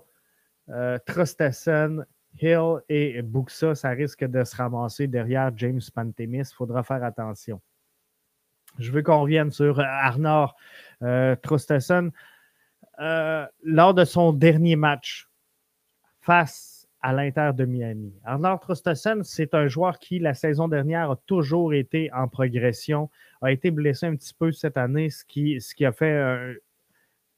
euh, 0.69 0.97
Hill 2.41 2.81
et 2.89 3.21
Buxa, 3.21 3.75
ça 3.75 3.89
risque 3.89 4.25
de 4.25 4.43
se 4.43 4.55
ramasser 4.55 5.07
derrière 5.07 5.51
James 5.55 5.81
Pantemis. 5.93 6.39
Il 6.39 6.55
faudra 6.55 6.83
faire 6.83 7.03
attention. 7.03 7.61
Je 8.79 8.91
veux 8.91 9.03
qu'on 9.03 9.21
revienne 9.21 9.51
sur 9.51 9.79
Arnor 9.79 10.55
euh, 11.03 11.35
euh, 12.99 13.45
lors 13.63 13.93
de 13.93 14.05
son 14.05 14.33
dernier 14.33 14.75
match 14.75 15.29
face 16.23 16.87
à 17.01 17.11
l'Inter 17.11 17.51
de 17.53 17.65
Miami. 17.65 18.13
Arnor 18.23 18.59
Trostesen, 18.61 19.23
c'est 19.23 19.53
un 19.53 19.67
joueur 19.67 19.99
qui, 19.99 20.19
la 20.19 20.33
saison 20.33 20.69
dernière, 20.69 21.11
a 21.11 21.17
toujours 21.27 21.73
été 21.73 22.09
en 22.13 22.29
progression, 22.29 23.09
a 23.41 23.51
été 23.51 23.71
blessé 23.71 24.05
un 24.05 24.15
petit 24.15 24.33
peu 24.33 24.53
cette 24.53 24.77
année, 24.77 25.09
ce 25.09 25.25
qui, 25.25 25.85
a 25.85 25.91
fait 25.91 26.17
un, 26.17 26.53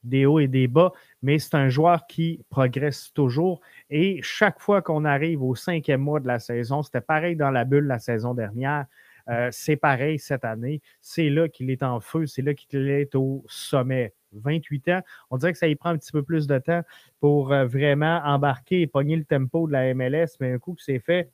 des 0.04 0.28
hauts 0.28 0.40
et 0.40 0.48
des 0.48 0.68
bas, 0.68 0.94
mais 1.24 1.40
c'est 1.40 1.56
un 1.56 1.68
joueur 1.68 2.06
qui 2.06 2.46
progresse 2.52 3.12
toujours. 3.14 3.60
Et 3.90 4.20
chaque 4.22 4.60
fois 4.60 4.84
qu'on 4.84 5.04
arrive 5.04 5.42
au 5.42 5.56
cinquième 5.56 6.02
mois 6.02 6.20
de 6.20 6.28
la 6.28 6.38
saison, 6.38 6.84
c'était 6.84 7.02
pareil 7.02 7.36
dans 7.36 7.50
la 7.50 7.66
bulle 7.66 7.88
la 7.88 7.98
saison 7.98 8.36
dernière. 8.36 8.86
Euh, 9.30 9.50
c'est 9.52 9.76
pareil 9.76 10.20
cette 10.20 10.46
année. 10.46 10.82
C'est 11.02 11.30
là 11.30 11.50
qu'il 11.50 11.70
est 11.70 11.84
en 11.84 12.00
feu, 12.00 12.26
c'est 12.26 12.42
là 12.42 12.54
qu'il 12.54 12.90
est 12.90 13.16
au 13.16 13.44
sommet. 13.48 14.14
28 14.34 14.90
ans, 14.90 15.02
on 15.32 15.38
dirait 15.38 15.54
que 15.54 15.58
ça 15.58 15.68
y 15.68 15.76
prend 15.76 15.92
un 15.92 15.98
petit 15.98 16.12
peu 16.12 16.22
plus 16.22 16.46
de 16.46 16.58
temps 16.60 16.82
pour 17.22 17.54
euh, 17.54 17.66
vraiment 17.66 18.22
embarquer 18.26 18.82
et 18.82 18.88
pogner 18.88 19.16
le 19.16 19.24
tempo 19.24 19.66
de 19.66 19.72
la 19.72 19.94
MLS, 19.94 20.38
mais 20.42 20.52
un 20.52 20.60
coup 20.60 20.74
que 20.74 20.82
c'est 20.82 21.00
fait, 21.00 21.32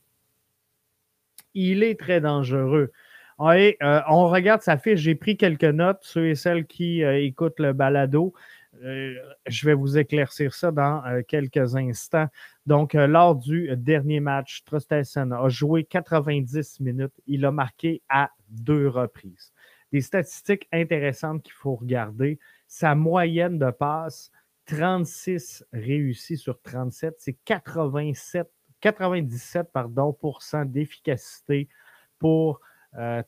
il 1.55 1.83
est 1.83 1.99
très 1.99 2.21
dangereux. 2.21 2.91
Euh, 3.39 4.01
on 4.07 4.27
regarde 4.27 4.61
sa 4.61 4.77
fiche, 4.77 4.99
j'ai 4.99 5.15
pris 5.15 5.35
quelques 5.35 5.63
notes, 5.63 5.97
ceux 6.01 6.27
et 6.27 6.35
celles 6.35 6.67
qui 6.67 7.01
écoutent 7.01 7.59
le 7.59 7.73
balado 7.73 8.35
je 8.81 9.65
vais 9.65 9.73
vous 9.73 9.97
éclaircir 9.97 10.53
ça 10.53 10.71
dans 10.71 11.03
quelques 11.27 11.75
instants. 11.75 12.27
Donc, 12.65 12.93
lors 12.93 13.35
du 13.35 13.69
dernier 13.77 14.19
match, 14.19 14.63
Trostesson 14.65 15.31
a 15.31 15.49
joué 15.49 15.83
90 15.83 16.79
minutes. 16.79 17.13
Il 17.27 17.45
a 17.45 17.51
marqué 17.51 18.01
à 18.09 18.31
deux 18.49 18.87
reprises. 18.87 19.53
Des 19.91 20.01
statistiques 20.01 20.67
intéressantes 20.71 21.43
qu'il 21.43 21.53
faut 21.53 21.75
regarder. 21.75 22.39
Sa 22.67 22.95
moyenne 22.95 23.59
de 23.59 23.71
passe, 23.71 24.31
36 24.65 25.65
réussis 25.73 26.37
sur 26.37 26.61
37, 26.61 27.15
c'est 27.17 27.37
87, 27.45 28.49
97 28.79 29.67
pardon, 29.73 30.17
d'efficacité 30.65 31.67
pour 32.19 32.61
euh, 32.97 33.23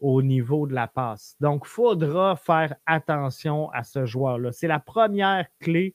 au 0.00 0.22
niveau 0.22 0.66
de 0.66 0.74
la 0.74 0.86
passe. 0.86 1.36
Donc, 1.40 1.62
il 1.64 1.68
faudra 1.68 2.36
faire 2.36 2.74
attention 2.86 3.70
à 3.70 3.84
ce 3.84 4.04
joueur-là. 4.04 4.52
C'est 4.52 4.68
la 4.68 4.80
première 4.80 5.46
clé. 5.60 5.94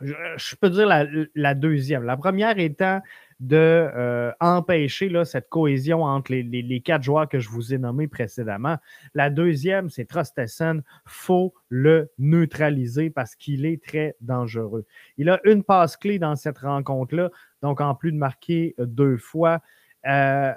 Je, 0.00 0.56
peux 0.56 0.70
dire 0.70 0.86
la, 1.34 1.54
deuxième. 1.54 2.04
La 2.04 2.16
première 2.16 2.58
étant 2.58 3.02
de 3.40 3.56
euh, 3.56 5.24
cette 5.24 5.48
cohésion 5.48 6.04
entre 6.04 6.32
les, 6.32 6.80
quatre 6.80 7.02
joueurs 7.02 7.28
que 7.28 7.40
je 7.40 7.50
vous 7.50 7.74
ai 7.74 7.78
nommés 7.78 8.08
précédemment. 8.08 8.78
La 9.14 9.28
deuxième, 9.28 9.90
c'est 9.90 10.06
Trostessen. 10.06 10.82
faut 11.04 11.52
le 11.68 12.10
neutraliser 12.18 13.10
parce 13.10 13.34
qu'il 13.34 13.66
est 13.66 13.82
très 13.82 14.16
dangereux. 14.20 14.86
Il 15.18 15.28
a 15.28 15.40
une 15.44 15.62
passe 15.62 15.96
clé 15.96 16.18
dans 16.18 16.36
cette 16.36 16.58
rencontre-là, 16.58 17.30
donc 17.60 17.80
en 17.80 17.94
plus 17.94 18.12
de 18.12 18.16
marquer 18.16 18.74
deux 18.78 19.18
fois. 19.18 19.60
Euh, 20.06 20.52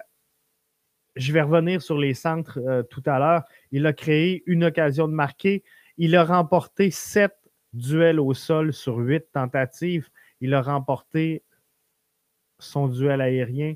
je 1.16 1.32
vais 1.32 1.42
revenir 1.42 1.82
sur 1.82 1.98
les 1.98 2.14
centres 2.14 2.60
euh, 2.60 2.84
tout 2.84 3.04
à 3.06 3.20
l'heure. 3.20 3.44
Il 3.72 3.86
a 3.86 3.94
créé 3.94 4.44
une 4.46 4.66
occasion 4.66 5.08
de 5.08 5.14
marquer. 5.14 5.64
Il 5.98 6.16
a 6.16 6.24
remporté 6.24 6.92
sept 6.92 7.36
duels 7.74 8.20
au 8.20 8.34
sol 8.34 8.74
sur 8.74 8.98
huit 8.98 9.26
tentatives. 9.32 10.10
Il 10.42 10.54
a 10.54 10.62
remporté 10.62 11.44
son 12.60 12.88
duel 12.88 13.22
aérien. 13.22 13.76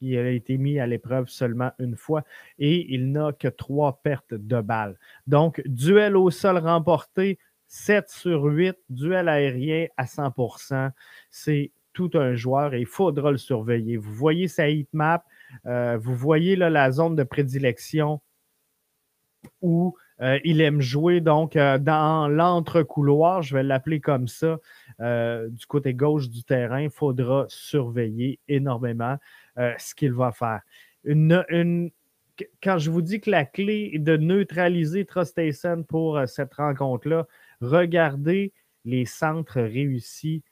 Il 0.00 0.18
a 0.18 0.30
été 0.30 0.58
mis 0.58 0.80
à 0.80 0.86
l'épreuve 0.86 1.28
seulement 1.28 1.70
une 1.78 1.96
fois 1.96 2.24
et 2.58 2.92
il 2.92 3.12
n'a 3.12 3.32
que 3.32 3.46
trois 3.46 4.02
pertes 4.02 4.34
de 4.34 4.60
balles. 4.60 4.98
Donc, 5.28 5.62
duel 5.64 6.16
au 6.16 6.30
sol 6.30 6.58
remporté, 6.58 7.38
7 7.68 8.10
sur 8.10 8.42
8, 8.42 8.76
duel 8.90 9.28
aérien 9.28 9.86
à 9.96 10.04
100% 10.04 10.90
C'est 11.30 11.70
tout 11.92 12.10
un 12.14 12.34
joueur 12.34 12.74
et 12.74 12.80
il 12.80 12.86
faudra 12.86 13.30
le 13.30 13.38
surveiller. 13.38 13.96
Vous 13.96 14.12
voyez 14.12 14.48
sa 14.48 14.68
heat 14.68 14.88
map, 14.92 15.24
euh, 15.66 15.98
vous 16.00 16.14
voyez 16.14 16.56
là, 16.56 16.70
la 16.70 16.90
zone 16.90 17.16
de 17.16 17.22
prédilection 17.22 18.20
où 19.60 19.96
euh, 20.20 20.38
il 20.44 20.60
aime 20.60 20.80
jouer 20.80 21.20
donc 21.20 21.56
euh, 21.56 21.78
dans 21.78 22.28
l'entre-couloir, 22.28 23.42
je 23.42 23.56
vais 23.56 23.62
l'appeler 23.62 24.00
comme 24.00 24.28
ça, 24.28 24.58
du 25.00 25.66
côté 25.66 25.94
gauche 25.94 26.28
du 26.28 26.44
terrain. 26.44 26.82
Il 26.82 26.90
faudra 26.90 27.46
surveiller 27.48 28.38
énormément 28.48 29.16
ce 29.56 29.94
qu'il 29.94 30.12
va 30.12 30.32
faire. 30.32 30.60
quand 32.62 32.78
je 32.78 32.90
vous 32.90 33.02
dis 33.02 33.20
que 33.20 33.30
la 33.30 33.44
clé 33.44 33.90
est 33.94 33.98
de 33.98 34.16
neutraliser 34.16 35.04
Trustason 35.04 35.84
pour 35.88 36.20
cette 36.26 36.54
rencontre-là, 36.54 37.26
regardez 37.60 38.52
les 38.84 39.06
centres 39.06 39.60
réussis. 39.60 40.44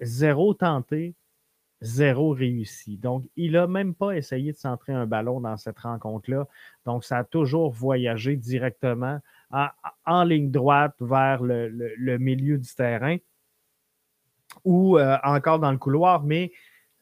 zéro 0.00 0.54
tenté, 0.54 1.14
zéro 1.80 2.30
réussi. 2.30 2.96
Donc, 2.96 3.24
il 3.36 3.52
n'a 3.52 3.66
même 3.66 3.94
pas 3.94 4.12
essayé 4.16 4.52
de 4.52 4.56
centrer 4.56 4.92
un 4.92 5.06
ballon 5.06 5.40
dans 5.40 5.56
cette 5.56 5.78
rencontre-là. 5.78 6.46
Donc, 6.86 7.04
ça 7.04 7.18
a 7.18 7.24
toujours 7.24 7.72
voyagé 7.72 8.36
directement 8.36 9.20
en, 10.04 10.24
ligne 10.24 10.50
droite 10.50 10.94
vers 11.00 11.42
le, 11.42 12.18
milieu 12.18 12.58
du 12.58 12.74
terrain 12.74 13.16
ou 14.64 14.98
euh, 14.98 15.16
encore 15.22 15.58
dans 15.58 15.72
le 15.72 15.78
couloir. 15.78 16.22
Mais 16.24 16.52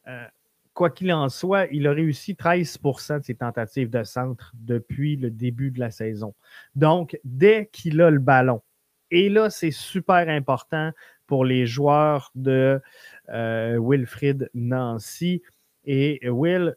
euh, 0.07 0.25
quoi 0.73 0.89
qu'il 0.91 1.11
en 1.11 1.27
soit, 1.29 1.65
il 1.71 1.87
a 1.87 1.91
réussi 1.91 2.33
13% 2.33 3.19
de 3.19 3.25
ses 3.25 3.35
tentatives 3.35 3.89
de 3.89 4.03
centre 4.03 4.53
depuis 4.55 5.15
le 5.15 5.31
début 5.31 5.71
de 5.71 5.79
la 5.79 5.91
saison. 5.91 6.35
Donc, 6.75 7.19
dès 7.23 7.69
qu'il 7.71 7.99
a 8.01 8.11
le 8.11 8.19
ballon, 8.19 8.61
et 9.09 9.29
là, 9.29 9.49
c'est 9.49 9.71
super 9.71 10.27
important 10.29 10.91
pour 11.27 11.45
les 11.45 11.67
joueurs 11.67 12.31
de 12.35 12.81
euh, 13.29 13.77
Wilfrid 13.79 14.49
Nancy. 14.53 15.43
Et 15.85 16.27
Will, 16.29 16.75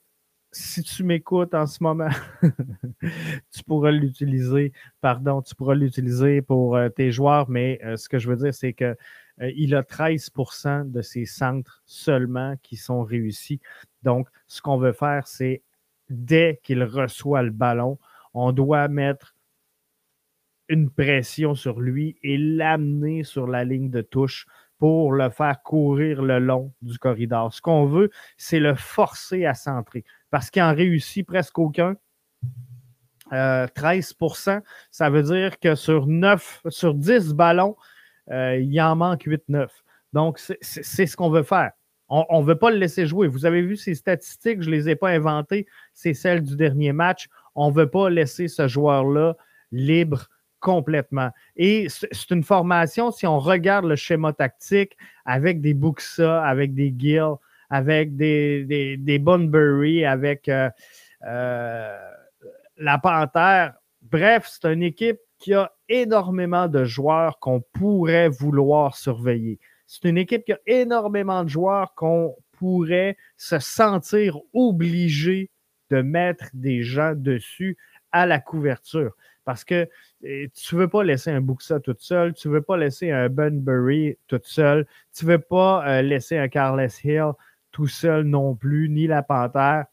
si 0.53 0.83
tu 0.83 1.05
m'écoutes 1.05 1.55
en 1.55 1.67
ce 1.67 1.83
moment, 1.83 2.11
tu 3.53 3.63
pourras 3.65 3.93
l'utiliser, 3.93 4.73
pardon, 5.01 5.43
tu 5.43 5.55
pourras 5.55 5.75
l'utiliser 5.75 6.43
pour 6.43 6.77
euh, 6.77 6.89
tes 6.89 7.13
joueurs, 7.13 7.49
mais 7.49 7.81
euh, 7.85 7.97
ce 7.97 8.09
que 8.09 8.19
je 8.19 8.29
veux 8.29 8.37
dire, 8.37 8.53
c'est 8.55 8.73
que 8.73 8.97
il 9.57 9.75
a 9.75 9.81
13% 9.81 10.91
de 10.91 11.01
ses 11.01 11.25
centres 11.25 11.83
seulement 11.87 12.57
qui 12.63 12.77
sont 12.77 13.03
réussis. 13.03 13.59
Donc, 14.03 14.29
ce 14.47 14.61
qu'on 14.61 14.77
veut 14.77 14.93
faire, 14.93 15.27
c'est 15.27 15.63
dès 16.11 16.61
qu'il 16.63 16.85
reçoit 16.85 17.43
le 17.43 17.51
ballon, 17.51 17.99
on 18.35 18.53
doit 18.53 18.89
mettre 18.89 19.35
une 20.71 20.89
pression 20.89 21.55
sur 21.55 21.81
lui 21.81 22.17
et 22.23 22.39
l'amener 22.39 23.25
sur 23.25 23.47
la 23.47 23.65
ligne 23.65 23.91
de 23.91 24.01
touche 24.01 24.47
pour 24.79 25.13
le 25.13 25.29
faire 25.29 25.63
courir 25.63 26.23
le 26.23 26.39
long 26.39 26.73
du 26.81 26.97
corridor. 26.99 27.53
Ce 27.53 27.61
qu'on 27.61 27.85
veut, 27.85 28.11
c'est 28.39 28.61
le 28.61 28.75
forcer 28.75 29.45
à 29.45 29.53
centrer 29.53 30.05
parce 30.31 30.49
qu'il 30.49 30.63
en 30.63 30.75
réussit 30.75 31.27
presque 31.27 31.59
aucun. 31.59 31.97
13% 33.31 34.51
euh, 34.51 34.61
ça 34.91 35.11
veut 35.11 35.23
dire 35.23 35.61
que 35.61 35.75
sur 35.77 36.07
9, 36.07 36.63
sur 36.69 36.95
10 36.95 37.35
ballons, 37.35 37.77
euh, 38.31 38.57
il 38.57 38.81
en 38.81 38.97
manque 38.97 39.25
8-9. 39.25 39.69
Donc, 40.13 40.39
c'est 40.39 41.07
ce 41.07 41.17
qu'on 41.17 41.31
veut 41.31 41.45
faire. 41.45 41.71
On 42.09 42.41
ne 42.41 42.45
veut 42.45 42.59
pas 42.59 42.73
le 42.73 42.77
laisser 42.77 43.07
jouer. 43.07 43.29
Vous 43.29 43.47
avez 43.47 43.63
vu 43.63 43.77
ces 43.77 43.95
statistiques, 43.95 44.63
je 44.63 44.71
ne 44.71 44.75
les 44.75 44.89
ai 44.89 44.97
pas 44.97 45.11
inventées. 45.11 45.67
C'est 45.93 46.15
celles 46.15 46.43
du 46.43 46.57
dernier 46.57 46.93
match. 46.93 47.29
On 47.55 47.71
ne 47.71 47.75
veut 47.75 47.89
pas 47.89 48.11
laisser 48.11 48.49
ce 48.49 48.67
joueur-là 48.67 49.37
libre 49.71 50.29
complètement. 50.61 51.31
Et 51.57 51.89
c'est 51.89 52.31
une 52.31 52.45
formation, 52.45 53.11
si 53.11 53.27
on 53.27 53.39
regarde 53.39 53.87
le 53.87 53.97
schéma 53.97 54.33
tactique, 54.33 54.97
avec 55.25 55.61
des 55.61 55.75
Buxa, 55.75 56.43
avec 56.45 56.75
des 56.75 56.95
Gill, 56.97 57.35
avec 57.71 58.17
des, 58.17 58.97
des, 58.97 59.19
Bunbury, 59.19 60.05
avec 60.05 60.49
euh, 60.49 60.69
euh, 61.27 61.99
la 62.77 62.99
Panthère. 62.99 63.75
Bref, 64.03 64.49
c'est 64.51 64.73
une 64.73 64.83
équipe 64.83 65.21
qui 65.39 65.55
a 65.55 65.73
énormément 65.89 66.69
de 66.69 66.85
joueurs 66.85 67.39
qu'on 67.39 67.63
pourrait 67.73 68.29
vouloir 68.29 68.97
surveiller. 68.97 69.59
C'est 69.87 70.09
une 70.09 70.19
équipe 70.19 70.45
qui 70.45 70.53
a 70.53 70.61
énormément 70.67 71.43
de 71.45 71.49
joueurs 71.49 71.95
qu'on 71.95 72.37
pourrait 72.53 73.17
se 73.37 73.59
sentir 73.59 74.37
obligé 74.53 75.51
de 75.91 76.03
mettre 76.03 76.47
des 76.53 76.83
gens 76.83 77.15
dessus 77.15 77.77
à 78.13 78.27
la 78.27 78.39
couverture. 78.39 79.13
Parce 79.51 79.65
que 79.65 79.89
tu 80.23 80.77
ne 80.77 80.81
veux 80.81 80.87
pas 80.87 81.03
laisser 81.03 81.33
un 81.33 81.41
Buxa 81.41 81.81
tout 81.81 81.97
seul, 81.99 82.35
tu 82.35 82.47
ne 82.47 82.53
veux 82.53 82.63
pas 82.63 82.77
laisser 82.77 83.11
un 83.11 83.29
Bunbury 83.29 84.17
tout 84.29 84.41
seul, 84.45 84.87
tu 85.13 85.25
ne 85.25 85.33
veux 85.33 85.41
pas 85.41 85.85
euh, 85.89 86.03
laisser 86.03 86.39
un 86.39 86.47
Carles 86.47 86.87
Hill 87.03 87.33
tout 87.73 87.89
seul 87.89 88.23
non 88.23 88.55
plus, 88.55 88.89
ni 88.89 89.09
la 89.09 89.25
Panthère. 89.25 89.87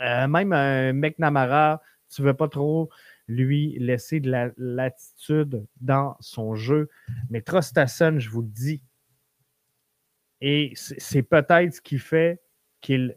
Euh, 0.00 0.26
même 0.26 0.52
un 0.52 0.92
McNamara, 0.92 1.80
tu 2.12 2.22
ne 2.22 2.26
veux 2.26 2.34
pas 2.34 2.48
trop 2.48 2.90
lui 3.28 3.76
laisser 3.78 4.18
de 4.18 4.28
la 4.28 4.50
latitude 4.56 5.64
dans 5.80 6.16
son 6.18 6.56
jeu. 6.56 6.90
Mais 7.30 7.42
Trostasson, 7.42 8.16
je 8.18 8.28
vous 8.28 8.42
le 8.42 8.48
dis, 8.48 8.82
et 10.40 10.72
c'est 10.74 11.22
peut-être 11.22 11.74
ce 11.74 11.80
qui 11.80 12.00
fait 12.00 12.42
qu'il 12.80 13.16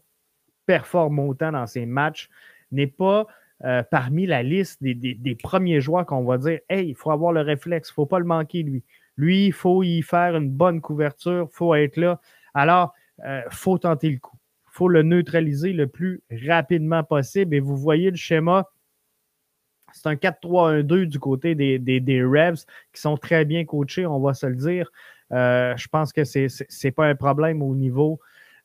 performe 0.67 1.17
autant 1.17 1.51
dans 1.51 1.65
ses 1.65 1.87
matchs, 1.87 2.29
n'est 2.71 2.85
pas 2.85 3.25
euh, 3.65 3.83
parmi 3.83 4.25
la 4.25 4.41
liste 4.41 4.81
des, 4.81 5.35
premiers 5.35 5.81
joueurs 5.81 6.05
qu'on 6.05 6.23
va 6.23 6.37
dire 6.37 6.59
Hey, 6.69 6.89
il 6.89 6.95
faut 6.95 7.11
avoir 7.11 7.33
le 7.33 7.41
réflexe, 7.41 7.89
il 7.89 7.91
ne 7.91 7.95
faut 7.95 8.05
pas 8.05 8.19
le 8.19 8.25
manquer, 8.25 8.63
lui. 8.63 8.83
Lui, 9.17 9.47
il 9.47 9.53
faut 9.53 9.83
y 9.83 10.01
faire 10.01 10.37
une 10.37 10.49
bonne 10.49 10.79
couverture, 10.79 11.49
il 11.51 11.55
faut 11.55 11.75
être 11.75 11.97
là. 11.97 12.21
Alors, 12.53 12.93
il 13.17 13.25
euh, 13.25 13.41
faut 13.49 13.77
tenter 13.77 14.11
le 14.11 14.17
coup. 14.17 14.37
Il 14.67 14.71
faut 14.71 14.87
le 14.87 15.03
neutraliser 15.03 15.73
le 15.73 15.87
plus 15.87 16.21
rapidement 16.47 17.03
possible. 17.03 17.53
Et 17.53 17.59
vous 17.59 17.75
voyez 17.75 18.11
le 18.11 18.15
schéma. 18.15 18.69
C'est 19.91 20.07
un 20.07 20.15
4-3-1-2 20.15 21.05
du 21.05 21.19
côté 21.19 21.55
des, 21.55 21.79
des, 21.79 22.23
Revs 22.23 22.63
qui 22.93 23.01
sont 23.01 23.17
très 23.17 23.43
bien 23.43 23.65
coachés, 23.65 24.05
on 24.05 24.19
va 24.19 24.33
se 24.33 24.45
le 24.45 24.55
dire. 24.55 24.89
Euh, 25.33 25.75
je 25.75 25.87
pense 25.89 26.13
que 26.13 26.23
ce 26.23 26.47
n'est 26.83 26.91
pas 26.91 27.07
un 27.07 27.15
problème 27.15 27.61
au 27.61 27.75
niveau 27.75 28.19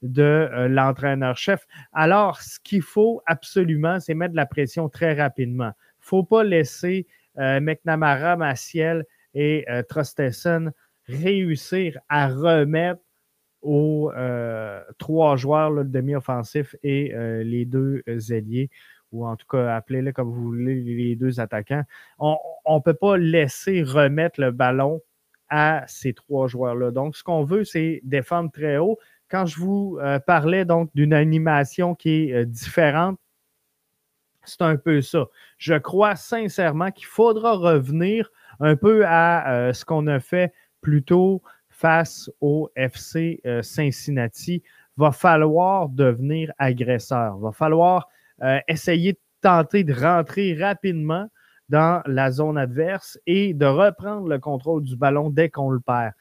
de 0.05 0.23
euh, 0.23 0.69
l'entraîneur-chef. 0.69 1.67
Alors, 1.93 2.41
ce 2.41 2.61
qu'il 2.61 2.83
faut 2.83 3.23
absolument, 3.27 3.99
c'est 3.99 4.15
mettre 4.15 4.35
la 4.35 4.47
pression 4.47 4.89
très 4.89 5.15
rapidement. 5.15 5.73
Il 5.75 6.05
ne 6.05 6.07
faut 6.07 6.25
pas 6.25 6.45
laisser 6.45 7.07
euh, 7.39 7.59
McNamara, 7.59 8.37
Maciel 8.37 9.05
et 9.35 9.65
euh, 9.69 9.83
réussir 11.07 11.99
à 12.09 12.29
remettre 12.29 13.01
aux 13.63 14.13
euh, 14.15 14.83
trois 14.99 15.37
joueurs, 15.37 15.71
le 15.71 15.85
demi-offensif 15.85 16.77
et 16.83 17.13
les 17.43 17.65
deux 17.65 18.03
ailiers, 18.31 18.71
ou 19.11 19.27
en 19.27 19.37
tout 19.37 19.47
cas, 19.47 19.75
appelez-les 19.75 20.13
comme 20.13 20.31
vous 20.31 20.45
voulez, 20.45 20.83
les 20.83 21.17
deux 21.17 21.41
attaquants. 21.41 21.83
On 22.19 22.37
ne 22.69 22.81
peut 22.81 22.95
pas 22.95 23.17
laisser 23.17 23.83
remettre 23.83 24.41
le 24.41 24.51
ballon 24.51 25.01
à 25.49 25.85
ces 25.87 26.13
trois 26.13 26.47
joueurs-là. 26.47 26.91
Donc, 26.91 27.17
ce 27.17 27.23
qu'on 27.23 27.45
veut, 27.45 27.65
c'est 27.65 28.01
défendre 28.05 28.51
très 28.51 28.77
haut. 28.79 28.99
Quand 29.35 29.47
je 29.47 29.59
vous 29.59 29.99
euh, 30.01 30.21
parlais 30.21 30.65
donc 30.65 30.91
d'une 30.95 31.13
animation 31.13 31.97
qui 31.97 32.31
est 32.31 32.35
euh, 32.35 32.45
différente, 32.45 33.19
c'est 34.45 34.63
un 34.63 34.77
peu 34.77 35.03
ça. 35.03 35.27
Je 35.59 35.75
crois 35.75 36.15
sincèrement 36.15 36.93
qu'il 36.93 37.07
faudra 37.07 37.55
revenir 37.57 38.31
un 38.61 38.77
peu 38.77 39.05
à 39.05 39.53
euh, 39.53 39.73
ce 39.73 39.85
qu'on 39.85 40.07
a 40.07 40.21
fait 40.21 40.53
plus 40.83 41.03
tôt 41.03 41.43
face 41.69 42.31
au 42.41 42.71
FC 42.77 43.43
Cincinnati. 43.63 44.63
Va 44.97 45.11
falloir 45.11 45.89
devenir 45.89 46.53
agresseur. 46.59 47.37
Va 47.39 47.51
falloir 47.51 48.09
essayer 48.69 49.15
de 49.15 49.19
tenter 49.41 49.83
de 49.83 49.95
rentrer 49.95 50.55
rapidement 50.55 51.27
dans 51.69 52.03
la 52.07 52.31
zone 52.31 52.57
adverse 52.57 53.19
et 53.27 53.53
de 53.53 53.67
reprendre 53.67 54.29
le 54.29 54.39
contrôle 54.39 54.85
du 54.85 54.97
ballon 54.97 55.29
dès 55.29 55.49
qu'on 55.49 55.71
le 55.71 55.81
perd. 55.81 56.13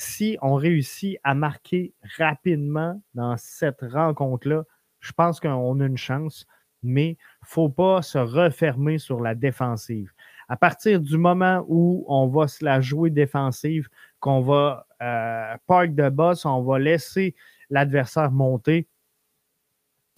Si 0.00 0.38
on 0.42 0.54
réussit 0.54 1.18
à 1.24 1.34
marquer 1.34 1.92
rapidement 2.18 3.02
dans 3.14 3.36
cette 3.36 3.80
rencontre-là, 3.82 4.62
je 5.00 5.10
pense 5.10 5.40
qu'on 5.40 5.80
a 5.80 5.84
une 5.86 5.96
chance, 5.96 6.46
mais 6.84 7.08
il 7.08 7.42
ne 7.42 7.46
faut 7.48 7.68
pas 7.68 8.00
se 8.02 8.18
refermer 8.18 8.98
sur 8.98 9.20
la 9.20 9.34
défensive. 9.34 10.12
À 10.48 10.56
partir 10.56 11.00
du 11.00 11.18
moment 11.18 11.64
où 11.66 12.04
on 12.06 12.28
va 12.28 12.46
se 12.46 12.64
la 12.64 12.80
jouer 12.80 13.10
défensive, 13.10 13.88
qu'on 14.20 14.40
va 14.40 14.86
euh, 15.02 15.56
park 15.66 15.96
de 15.96 16.08
boss, 16.10 16.44
on 16.44 16.62
va 16.62 16.78
laisser 16.78 17.34
l'adversaire 17.68 18.30
monter. 18.30 18.86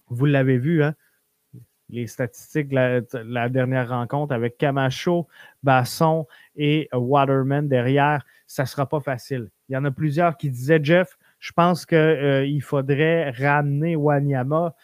Vous 0.09 0.27
l'avez 0.27 0.59
vu, 0.59 0.83
hein? 0.83 0.93
les 1.89 2.05
statistiques 2.05 2.69
de 2.69 3.07
la, 3.23 3.49
dernière 3.49 3.89
rencontre 3.89 4.35
avec 4.35 4.59
Camacho, 4.59 5.27
Basson 5.63 6.27
et 6.55 6.87
Waterman 6.93 7.67
derrière, 7.67 8.23
ça 8.45 8.61
ne 8.61 8.67
sera 8.67 8.87
pas 8.87 8.99
facile. 8.99 9.49
Il 9.71 9.75
y 9.75 9.77
en 9.77 9.85
a 9.85 9.91
plusieurs 9.91 10.35
qui 10.35 10.49
disaient, 10.49 10.83
Jeff, 10.83 11.17
je 11.39 11.53
pense 11.53 11.85
qu'il 11.85 11.97
euh, 11.97 12.59
faudrait 12.59 13.29
ramener 13.29 13.95
Wanyama. 13.95 14.75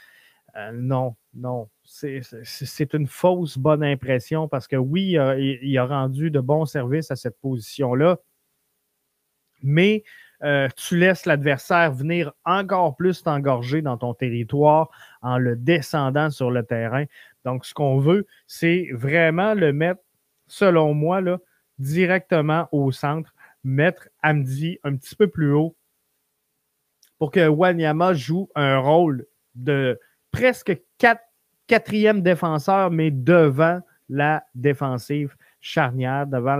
Euh, 0.55 0.71
non, 0.71 1.17
non. 1.33 1.67
C'est 1.83 2.93
une 2.93 3.05
fausse 3.05 3.57
bonne 3.57 3.83
impression 3.83 4.47
parce 4.47 4.65
que 4.65 4.77
oui, 4.77 5.17
il 5.61 5.77
a 5.77 5.85
rendu 5.85 6.31
de 6.31 6.39
bons 6.39 6.65
services 6.65 7.11
à 7.11 7.17
cette 7.17 7.37
position-là, 7.41 8.17
mais 9.61 10.05
euh, 10.43 10.69
tu 10.77 10.97
laisses 10.97 11.25
l'adversaire 11.25 11.91
venir 11.91 12.31
encore 12.45 12.95
plus 12.95 13.23
t'engorger 13.23 13.81
dans 13.81 13.97
ton 13.97 14.13
territoire 14.13 14.89
en 15.21 15.37
le 15.37 15.57
descendant 15.57 16.29
sur 16.29 16.49
le 16.49 16.63
terrain. 16.63 17.03
Donc, 17.43 17.65
ce 17.65 17.73
qu'on 17.73 17.97
veut, 17.99 18.25
c'est 18.47 18.87
vraiment 18.93 19.53
le 19.53 19.73
mettre, 19.73 20.01
selon 20.47 20.93
moi, 20.93 21.21
directement 21.77 22.69
au 22.71 22.93
centre, 22.93 23.33
mettre 23.63 24.09
Amdi 24.21 24.79
un 24.83 24.95
petit 24.95 25.15
peu 25.15 25.27
plus 25.27 25.51
haut 25.53 25.75
pour 27.17 27.31
que 27.31 27.47
Wanyama 27.47 28.13
joue 28.13 28.49
un 28.55 28.77
rôle 28.77 29.25
de 29.55 29.99
presque 30.31 30.79
quatrième 31.67 32.21
défenseur, 32.21 32.91
mais 32.91 33.11
devant 33.11 33.81
la 34.09 34.45
défensive 34.55 35.35
charnière, 35.59 36.27
devant 36.27 36.57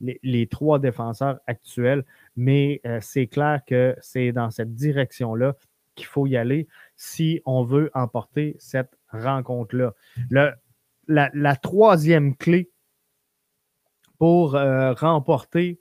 les, 0.00 0.46
trois 0.46 0.78
défenseurs 0.78 1.40
actuels 1.46 2.04
mais 2.36 2.80
euh, 2.86 2.98
c'est 3.00 3.26
clair 3.26 3.60
que 3.66 3.96
c'est 4.00 4.32
dans 4.32 4.50
cette 4.50 4.74
direction-là 4.74 5.54
qu'il 5.94 6.06
faut 6.06 6.26
y 6.26 6.36
aller 6.36 6.66
si 6.96 7.40
on 7.44 7.62
veut 7.62 7.90
emporter 7.94 8.56
cette 8.58 8.98
rencontre-là. 9.10 9.94
La, 11.06 11.56
troisième 11.56 12.36
clé 12.36 12.70
pour 14.18 14.56
euh, 14.56 14.92
remporter 14.94 15.80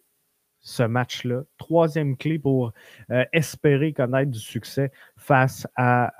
ce 0.64 0.84
match-là, 0.84 1.44
troisième 1.58 2.18
clé 2.18 2.40
pour 2.40 2.74
euh, 3.12 3.24
espérer 3.34 3.94
connaître 3.94 4.32
du 4.32 4.40
succès 4.40 4.92
face 5.18 5.68
à, 5.76 6.12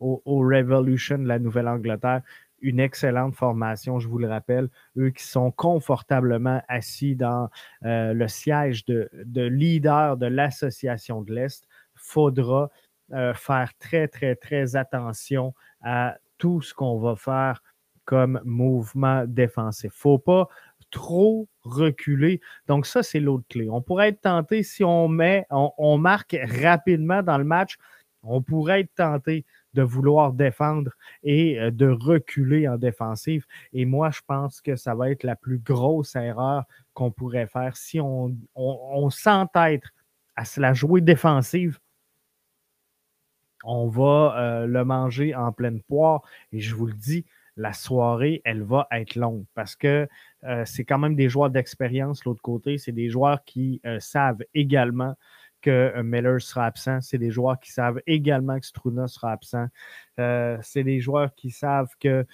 au, 0.00 0.22
au, 0.24 0.38
Revolution 0.38 1.18
de 1.18 1.26
la 1.26 1.38
Nouvelle-Angleterre, 1.38 2.22
une 2.60 2.80
excellente 2.80 3.34
formation, 3.34 3.98
je 3.98 4.08
vous 4.08 4.18
le 4.18 4.28
rappelle. 4.28 4.68
Eux 4.96 5.10
qui 5.10 5.24
sont 5.24 5.50
confortablement 5.50 6.62
assis 6.68 7.14
dans 7.14 7.48
euh, 7.84 8.12
le 8.12 8.28
siège 8.28 8.84
de, 8.84 9.08
leader 9.34 10.16
de 10.16 10.26
l'Association 10.26 11.22
de 11.22 11.34
l'Est, 11.34 11.66
faudra 11.94 12.70
euh, 13.12 13.34
faire 13.34 13.72
très, 13.78 14.08
très, 14.08 14.34
très 14.36 14.76
attention 14.76 15.54
à 15.82 16.16
tout 16.38 16.60
ce 16.60 16.74
qu'on 16.74 16.98
va 16.98 17.16
faire 17.16 17.62
comme 18.04 18.40
mouvement 18.44 19.24
défensif. 19.26 19.92
Il 19.92 19.96
ne 19.96 20.00
faut 20.00 20.18
pas 20.18 20.48
trop 20.90 21.48
reculer. 21.68 22.40
Donc, 22.66 22.86
ça, 22.86 23.02
c'est 23.02 23.20
l'autre 23.20 23.44
clé. 23.48 23.68
On 23.70 23.80
pourrait 23.80 24.08
être 24.08 24.20
tenté, 24.22 24.62
si 24.62 24.84
on 24.84 25.08
met, 25.08 25.46
on 25.50 25.98
marque 25.98 26.36
rapidement 26.62 27.22
dans 27.22 27.38
le 27.38 27.44
match, 27.44 27.76
on 28.22 28.42
pourrait 28.42 28.80
être 28.80 28.94
tenté 28.94 29.44
de 29.74 29.82
vouloir 29.82 30.32
défendre 30.32 30.92
et 31.22 31.60
euh, 31.60 31.70
de 31.70 31.88
reculer 31.88 32.68
en 32.68 32.76
défensive. 32.76 33.46
Et 33.72 33.84
moi, 33.84 34.10
je 34.10 34.20
pense 34.26 34.60
que 34.60 34.76
ça 34.76 34.94
va 34.94 35.10
être 35.10 35.24
la 35.24 35.36
plus 35.36 35.58
grosse 35.58 36.16
erreur 36.16 36.64
qu'on 36.94 37.10
pourrait 37.10 37.46
faire 37.46 37.76
si 37.76 38.00
on, 38.00 38.36
on, 38.54 39.10
s'entête 39.10 39.84
à 40.36 40.44
se 40.44 40.60
la 40.60 40.72
jouer 40.72 41.00
défensive. 41.00 41.78
On 43.64 43.88
va 43.88 44.36
euh, 44.38 44.66
le 44.66 44.84
manger 44.84 45.34
en 45.34 45.52
pleine 45.52 45.82
poire. 45.82 46.22
Et 46.52 46.60
je 46.60 46.74
vous 46.74 46.86
le 46.86 46.94
dis, 46.94 47.24
la 47.56 47.72
soirée, 47.72 48.40
elle 48.44 48.62
va 48.62 48.86
être 48.90 49.16
longue 49.16 49.44
parce 49.54 49.76
que 49.76 50.08
euh, 50.44 50.64
c'est 50.64 50.84
quand 50.84 50.98
même 50.98 51.16
des 51.16 51.28
joueurs 51.28 51.50
d'expérience, 51.50 52.24
l'autre 52.24 52.42
côté. 52.42 52.78
C'est 52.78 52.92
des 52.92 53.10
joueurs 53.10 53.44
qui 53.44 53.80
savent 53.98 54.42
également 54.54 55.14
que 55.60 55.70
euh, 55.70 56.02
Miller 56.02 56.40
sera 56.40 56.66
absent. 56.66 57.00
C'est 57.00 57.18
des 57.18 57.30
joueurs 57.30 57.58
qui 57.60 57.72
savent 57.72 58.00
également 58.06 58.58
que 58.58 58.66
Struna 58.66 59.08
sera 59.08 59.32
absent. 59.32 59.66
Euh, 60.18 60.58
c'est 60.62 60.84
des 60.84 61.00
joueurs 61.00 61.34
qui 61.34 61.50
savent 61.50 61.90
que 62.00 62.26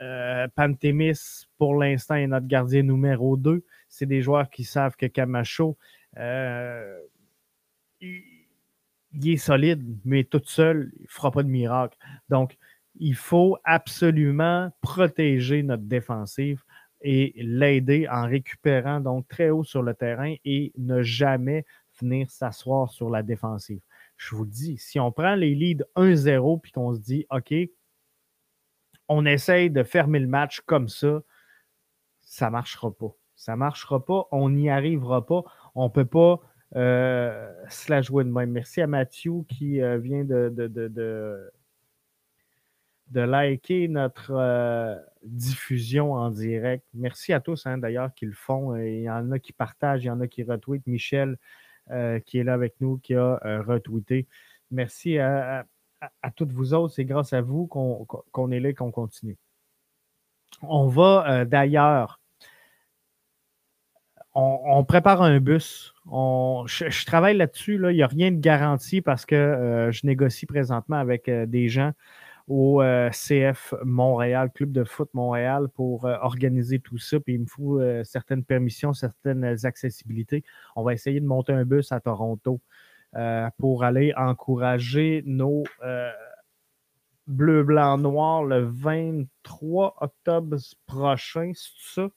euh, 0.00 0.48
Pantémis, 0.54 1.46
pour 1.58 1.76
l'instant, 1.76 2.14
est 2.14 2.26
notre 2.26 2.46
gardien 2.46 2.82
numéro 2.82 3.36
2. 3.36 3.64
C'est 3.88 4.06
des 4.06 4.22
joueurs 4.22 4.50
qui 4.50 4.64
savent 4.64 4.96
que 4.96 5.06
Camacho, 5.06 5.76
il, 8.00 8.18
est 9.24 9.36
solide, 9.36 9.98
mais 10.04 10.24
tout 10.24 10.42
seul, 10.44 10.92
il 10.98 11.02
ne 11.02 11.08
fera 11.08 11.30
pas 11.30 11.42
de 11.42 11.48
miracle. 11.48 11.96
Donc, 12.28 12.56
il 12.96 13.14
faut 13.14 13.58
absolument 13.64 14.70
protéger 14.80 15.62
notre 15.62 15.84
défensive 15.84 16.62
et 17.02 17.34
l'aider 17.36 18.08
en 18.08 18.26
récupérant 18.26 19.00
donc 19.00 19.28
très 19.28 19.50
haut 19.50 19.64
sur 19.64 19.82
le 19.82 19.94
terrain 19.94 20.34
et 20.44 20.72
ne 20.78 21.02
jamais 21.02 21.64
venir 22.00 22.30
s'asseoir 22.30 22.90
sur 22.90 23.10
la 23.10 23.22
défensive. 23.22 23.80
Je 24.16 24.34
vous 24.34 24.46
dis, 24.46 24.78
si 24.78 25.00
on 25.00 25.12
prend 25.12 25.34
les 25.34 25.54
leads 25.54 25.84
1-0 25.96 26.60
puis 26.60 26.72
qu'on 26.72 26.94
se 26.94 27.00
dit, 27.00 27.26
OK, 27.30 27.54
on 29.08 29.26
essaye 29.26 29.70
de 29.70 29.82
fermer 29.82 30.20
le 30.20 30.28
match 30.28 30.60
comme 30.60 30.88
ça, 30.88 31.22
ça 32.22 32.46
ne 32.46 32.52
marchera 32.52 32.90
pas. 32.92 33.14
Ça 33.34 33.52
ne 33.52 33.56
marchera 33.58 34.04
pas, 34.04 34.28
on 34.30 34.50
n'y 34.50 34.70
arrivera 34.70 35.26
pas. 35.26 35.42
On 35.74 35.84
ne 35.84 35.90
peut 35.90 36.04
pas 36.04 36.40
euh, 36.76 37.52
se 37.68 37.90
la 37.90 38.00
jouer 38.00 38.24
de 38.24 38.30
même. 38.30 38.50
Merci 38.50 38.80
à 38.80 38.86
Mathieu 38.86 39.42
qui 39.48 39.82
euh, 39.82 39.98
vient 39.98 40.24
de, 40.24 41.50
liker 43.20 43.88
notre 43.88 44.32
euh, 44.32 44.96
diffusion 45.22 46.14
en 46.14 46.30
direct. 46.30 46.84
Merci 46.94 47.32
à 47.32 47.40
tous 47.40 47.66
hein, 47.66 47.78
d'ailleurs 47.78 48.12
qui 48.14 48.26
le 48.26 48.32
font. 48.32 48.76
Il 48.76 49.02
y 49.02 49.10
en 49.10 49.30
a 49.30 49.38
qui 49.38 49.52
partagent, 49.52 50.04
il 50.04 50.06
y 50.06 50.10
en 50.10 50.20
a 50.20 50.26
qui 50.26 50.42
retweetent. 50.42 50.86
Michel, 50.86 51.36
euh, 51.90 52.20
qui 52.20 52.38
est 52.38 52.44
là 52.44 52.54
avec 52.54 52.74
nous, 52.80 52.98
qui 52.98 53.14
a 53.14 53.40
euh, 53.44 53.60
retweeté. 53.62 54.26
Merci 54.70 55.18
à, 55.18 55.66
toutes 56.36 56.52
vous 56.52 56.74
autres. 56.74 56.94
C'est 56.94 57.04
grâce 57.04 57.32
à 57.32 57.40
vous 57.40 57.66
qu'on 57.66 58.50
est 58.50 58.60
là 58.60 58.72
qu'on 58.72 58.92
continue. 58.92 59.36
On 60.62 60.86
va 60.86 61.24
euh, 61.28 61.44
d'ailleurs 61.44 62.20
on, 64.34 64.82
prépare 64.84 65.22
un 65.22 65.40
bus. 65.40 65.92
je, 66.06 67.04
travaille 67.04 67.36
là-dessus. 67.36 67.78
Là. 67.78 67.90
Il 67.90 67.96
n'y 67.96 68.02
a 68.02 68.06
rien 68.06 68.30
de 68.30 68.40
garanti 68.40 69.02
parce 69.02 69.26
que 69.26 69.90
je 69.92 70.06
négocie 70.06 70.46
présentement 70.46 70.96
avec 70.96 71.28
des 71.28 71.68
gens 71.68 71.92
au 72.48 72.82
euh, 72.82 73.10
CF 73.10 73.74
Montréal, 73.84 74.50
Club 74.52 74.72
de 74.72 74.84
foot 74.84 75.08
Montréal, 75.14 75.68
pour 75.68 76.04
euh, 76.04 76.16
organiser 76.20 76.80
tout 76.80 76.98
ça. 76.98 77.20
Puis 77.20 77.34
il 77.34 77.40
me 77.40 77.46
faut 77.46 77.80
euh, 77.80 78.04
certaines 78.04 78.44
permissions, 78.44 78.92
certaines 78.92 79.44
accessibilités. 79.64 80.44
On 80.76 80.82
va 80.82 80.92
essayer 80.92 81.20
de 81.20 81.26
monter 81.26 81.52
un 81.52 81.64
bus 81.64 81.92
à 81.92 82.00
Toronto 82.00 82.60
pour 83.58 83.84
aller 83.84 84.14
encourager 84.16 85.22
nos 85.26 85.64
bleu, 87.26 87.62
blanc, 87.62 87.98
noir 87.98 88.42
le 88.42 88.64
23 88.64 89.96
octobre 90.00 90.56
prochain. 90.86 91.52
C'est 91.54 91.94
ça? 91.94 92.08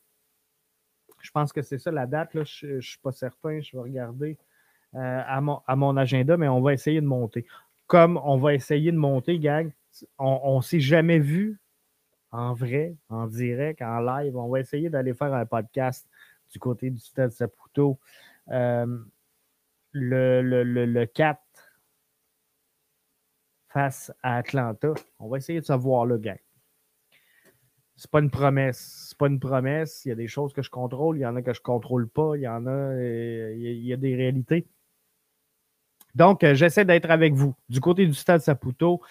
Je 1.19 1.31
pense 1.31 1.51
que 1.51 1.61
c'est 1.61 1.79
ça 1.79 1.91
la 1.91 2.05
date. 2.05 2.33
Là. 2.33 2.43
Je 2.45 2.75
ne 2.75 2.79
suis 2.79 2.99
pas 2.99 3.11
certain. 3.11 3.59
Je 3.59 3.75
vais 3.75 3.83
regarder 3.83 4.37
à, 4.93 5.41
mon, 5.41 5.59
à 5.67 5.75
mon 5.75 5.97
agenda, 5.97 6.37
mais 6.37 6.47
on 6.47 6.61
va 6.61 6.71
essayer 6.71 7.01
de 7.01 7.05
monter. 7.05 7.45
Comme 7.87 8.17
on 8.23 8.37
va 8.37 8.53
essayer 8.53 8.93
de 8.93 8.97
monter, 8.97 9.37
gang, 9.37 9.73
on 10.17 10.57
ne 10.57 10.61
s'est 10.61 10.79
jamais 10.79 11.19
vu 11.19 11.59
en 12.35 12.53
vrai, 12.53 12.95
en 13.09 13.27
direct, 13.27 13.81
en 13.81 13.99
live. 13.99 14.35
On 14.35 14.49
va 14.49 14.59
essayer 14.59 14.89
d'aller 14.89 15.13
faire 15.13 15.33
un 15.33 15.45
podcast 15.45 16.07
du 16.51 16.59
côté 16.59 16.89
du 16.89 16.99
Stade 16.99 17.31
Saputo 17.31 17.97
euh, 18.49 18.85
le, 19.91 20.41
le, 20.41 20.63
le, 20.63 21.05
4 21.05 21.39
face 23.69 24.11
à 24.21 24.37
Atlanta. 24.37 24.93
On 25.19 25.29
va 25.29 25.37
essayer 25.37 25.61
de 25.61 25.65
savoir 25.65 26.05
le 26.05 26.17
gang. 26.17 26.37
C'est 27.95 28.11
pas 28.11 28.19
une 28.19 28.29
promesse. 28.29 29.07
C'est 29.09 29.17
pas 29.17 29.27
une 29.27 29.39
promesse. 29.39 30.03
Il 30.05 30.09
y 30.09 30.11
a 30.11 30.15
des 30.15 30.27
choses 30.27 30.51
que 30.51 30.61
je 30.61 30.69
contrôle, 30.69 31.17
il 31.17 31.21
y 31.21 31.25
en 31.25 31.35
a 31.37 31.41
que 31.41 31.53
je 31.53 31.61
contrôle 31.61 32.09
pas, 32.09 32.35
il 32.35 32.41
y 32.41 32.47
en 32.47 32.65
a, 32.67 32.69
euh, 32.69 33.53
il 33.55 33.85
y 33.85 33.93
a 33.93 33.97
des 33.97 34.15
réalités. 34.15 34.67
Donc, 36.13 36.43
euh, 36.43 36.55
j'essaie 36.55 36.85
d'être 36.85 37.09
avec 37.09 37.33
vous 37.33 37.55
du 37.69 37.79
côté 37.79 38.05
du 38.05 38.13
Stade 38.13 38.41
Saputo 38.41 39.01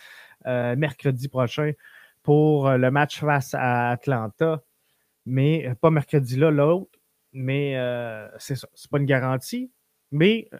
mercredi 0.44 1.28
prochain 1.28 1.72
pour 2.22 2.70
le 2.70 2.90
match 2.90 3.20
face 3.20 3.54
à 3.54 3.90
Atlanta, 3.90 4.62
mais 5.26 5.74
pas 5.80 5.90
mercredi 5.90 6.36
là, 6.36 6.50
l'autre. 6.50 6.98
Mais 7.34 7.76
euh, 7.76 8.28
c'est 8.38 8.54
ça, 8.54 8.68
c'est 8.74 8.90
pas 8.90 8.98
une 8.98 9.06
garantie. 9.06 9.70
Mais 10.12 10.48
euh, 10.54 10.58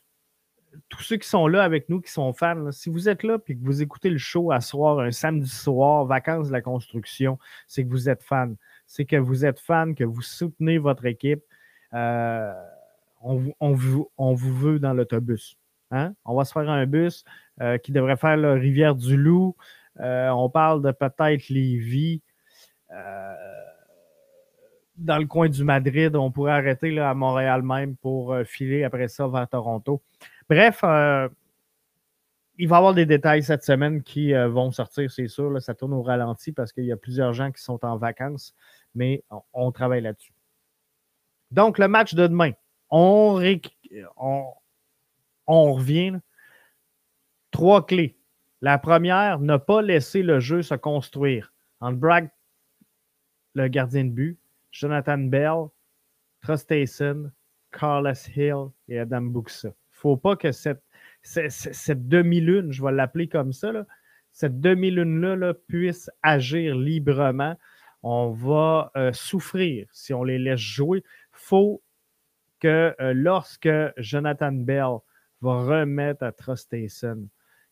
tous 0.89 1.03
ceux 1.03 1.17
qui 1.17 1.29
sont 1.29 1.47
là 1.47 1.63
avec 1.63 1.89
nous, 1.89 2.01
qui 2.01 2.11
sont 2.11 2.33
fans, 2.35 2.73
si 2.73 2.91
vous 2.91 3.09
êtes 3.09 3.23
là 3.23 3.39
et 3.47 3.57
que 3.57 3.65
vous 3.65 3.81
écoutez 3.81 4.11
le 4.11 4.19
show 4.19 4.51
à 4.51 4.61
soir, 4.61 4.99
un 4.99 5.13
samedi 5.13 5.49
soir, 5.49 6.05
vacances 6.05 6.49
de 6.49 6.53
la 6.53 6.61
construction, 6.61 7.39
c'est 7.69 7.85
que 7.85 7.91
vous 7.91 8.09
êtes 8.09 8.25
fan. 8.25 8.57
C'est 8.87 9.05
que 9.05 9.17
vous 9.17 9.47
êtes 9.47 9.61
fan, 9.61 9.95
que 9.95 10.03
vous 10.03 10.21
soutenez 10.21 10.79
votre 10.79 11.07
équipe. 11.07 11.45
Euh, 11.95 12.53
on, 13.21 13.73
vous, 13.73 14.09
veut 14.19 14.79
dans 14.81 14.93
l'autobus. 14.93 15.57
Hein? 15.91 16.15
On 16.25 16.35
va 16.35 16.45
se 16.45 16.53
faire 16.53 16.69
un 16.69 16.87
bus 16.87 17.25
qui 17.83 17.93
devrait 17.93 18.17
faire 18.17 18.37
la 18.37 18.55
rivière 18.55 18.95
du 18.95 19.17
Loup. 19.17 19.57
on 19.99 20.51
parle 20.51 20.83
de 20.83 20.91
peut-être 20.91 21.49
Lévis 21.49 22.23
dans 24.97 25.19
le 25.19 25.27
coin 25.27 25.49
du 25.49 25.65
Madrid. 25.65 26.15
On 26.17 26.31
pourrait 26.31 26.53
arrêter 26.53 26.99
à 26.99 27.15
Montréal 27.15 27.63
même 27.63 27.97
pour 27.97 28.33
euh, 28.33 28.45
filer 28.45 28.85
après 28.85 29.09
ça 29.09 29.27
vers 29.29 29.49
Toronto. 29.49 30.03
Bref, 30.49 30.81
euh, 30.85 31.29
il 32.59 32.69
va 32.69 32.77
y 32.77 32.79
avoir 32.79 32.95
des 32.95 33.07
détails 33.07 33.43
cette 33.43 33.65
semaine 33.65 34.03
qui 34.03 34.33
euh, 34.35 34.49
vont 34.49 34.71
sortir, 34.71 35.11
c'est 35.11 35.27
sûr. 35.29 35.61
ça 35.61 35.75
tourne 35.75 35.93
au 35.93 36.03
ralenti 36.03 36.53
parce 36.53 36.73
qu'il 36.73 36.85
y 36.85 36.93
a 36.93 36.97
plusieurs 36.97 37.33
gens 37.33 37.51
qui 37.51 37.63
sont 37.63 37.85
en 37.85 37.97
vacances, 37.97 38.55
mais 38.95 39.25
on, 39.53 39.73
travaille 39.73 40.03
là-dessus. 40.03 40.33
Donc, 41.51 41.79
le 41.79 41.89
match 41.89 42.15
de 42.15 42.27
demain, 42.27 42.53
on, 42.91 43.41
on, 44.17 44.45
revient. 45.47 46.19
Trois 47.51 47.87
clés. 47.87 48.17
La 48.61 48.79
première, 48.79 49.41
ne 49.41 49.57
pas 49.57 49.83
laisser 49.83 50.23
le 50.23 50.41
jeu 50.41 50.63
se 50.63 50.75
construire. 50.75 51.53
En 51.81 51.93
Bragg, 51.93 52.31
le 53.55 53.69
gardien 53.69 54.05
de 54.05 54.11
but, 54.11 54.39
Jonathan 54.73 55.19
Bell, 55.19 55.67
Trustason, 56.43 57.31
Carlos 57.71 58.13
Hill 58.35 58.71
et 58.89 58.99
Adam 58.99 59.23
Buxa. 59.23 59.69
Il 59.69 59.71
ne 59.71 59.75
faut 59.93 60.17
pas 60.17 60.37
que 60.37 60.53
cette, 60.53 60.83
cette, 61.23 62.09
demi-lune, 62.09 62.73
je 62.73 62.83
vais 62.83 62.93
l'appeler 62.93 63.29
comme 63.29 63.53
ça, 63.53 63.73
cette 64.33 64.61
demi-lune-là 64.61 65.55
puisse 65.69 66.11
agir 66.23 66.75
librement. 66.75 67.57
On 68.03 68.31
va 68.31 68.91
euh, 68.97 69.13
souffrir 69.13 69.87
si 69.93 70.13
on 70.13 70.25
les 70.25 70.39
laisse 70.39 70.61
jouer. 70.61 70.99
Il 70.99 71.31
faut 71.33 71.83
que 72.61 72.95
euh, 73.01 73.13
lorsque 73.15 73.69
Jonathan 73.97 74.53
Bell 74.53 74.99
va 75.45 75.81
remettre 75.81 76.23
à 76.25 76.33
Trustason, 76.33 77.29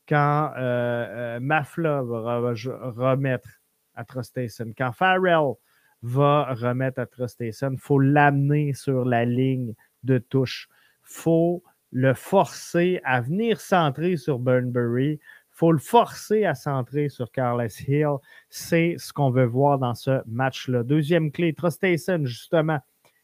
quand 0.09 0.53
euh, 0.59 1.41
Mafla 1.41 2.03
va 2.03 2.53
remettre 2.91 3.49
à 3.95 4.05
Trustason, 4.05 4.73
quand 4.77 4.93
Farrell 4.93 5.55
va 6.03 6.53
remettre 6.55 7.01
à 7.01 7.07
Trustason. 7.07 7.73
Il 7.73 7.81
faut 7.81 7.99
l'amener 7.99 8.75
sur 8.75 9.05
la 9.05 9.25
ligne 9.25 9.75
de 10.03 10.19
touche. 10.19 10.69
Faut 11.03 11.63
le 11.93 12.15
forcer 12.15 13.01
à 13.05 13.21
venir 13.21 13.61
centrer 13.61 14.17
sur 14.17 14.39
Burnbury. 14.39 15.21
Faut 15.51 15.73
le 15.73 15.79
forcer 15.79 16.45
à 16.45 16.55
centrer 16.55 17.09
sur 17.09 17.31
Carlos 17.31 17.67
Hill. 17.87 18.17
C'est 18.49 18.97
ce 18.99 19.13
qu'on 19.13 19.31
veut 19.31 19.45
voir 19.45 19.79
dans 19.79 19.95
ce 19.95 20.23
match-là. 20.27 20.83
Deuxième 20.83 21.31
clé, 21.31 21.53
Trustason, 21.53 22.25
justement, 22.25 22.81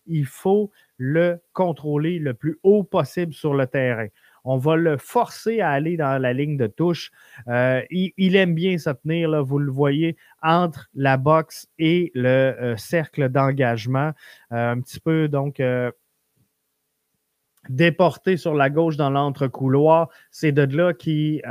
il 0.06 0.26
faut 0.26 0.70
le 0.96 1.40
contrôler 1.52 2.18
le 2.18 2.34
plus 2.34 2.58
haut 2.62 2.84
possible 2.84 3.32
sur 3.32 3.54
le 3.54 3.66
terrain. 3.66 4.08
On 4.44 4.56
va 4.56 4.76
le 4.76 4.96
forcer 4.96 5.60
à 5.60 5.70
aller 5.70 5.96
dans 5.96 6.20
la 6.20 6.32
ligne 6.32 6.56
de 6.56 6.66
touche. 6.66 7.10
Euh, 7.48 7.82
il, 7.90 8.36
aime 8.36 8.54
bien 8.54 8.78
se 8.78 8.90
tenir, 8.90 9.28
là, 9.28 9.42
vous 9.42 9.58
le 9.58 9.70
voyez, 9.70 10.16
entre 10.42 10.88
la 10.94 11.16
boxe 11.16 11.68
et 11.78 12.10
le 12.14 12.28
euh, 12.28 12.76
cercle 12.76 13.28
d'engagement. 13.28 14.12
Euh, 14.52 14.72
un 14.72 14.80
petit 14.80 15.00
peu, 15.00 15.28
donc, 15.28 15.62
déporté 17.68 18.36
sur 18.36 18.54
la 18.54 18.70
gauche 18.70 18.96
dans 18.96 19.10
l'entre-couloir. 19.10 20.08
C'est 20.30 20.52
de 20.52 20.76
là 20.76 20.94
qu'il 20.94 21.42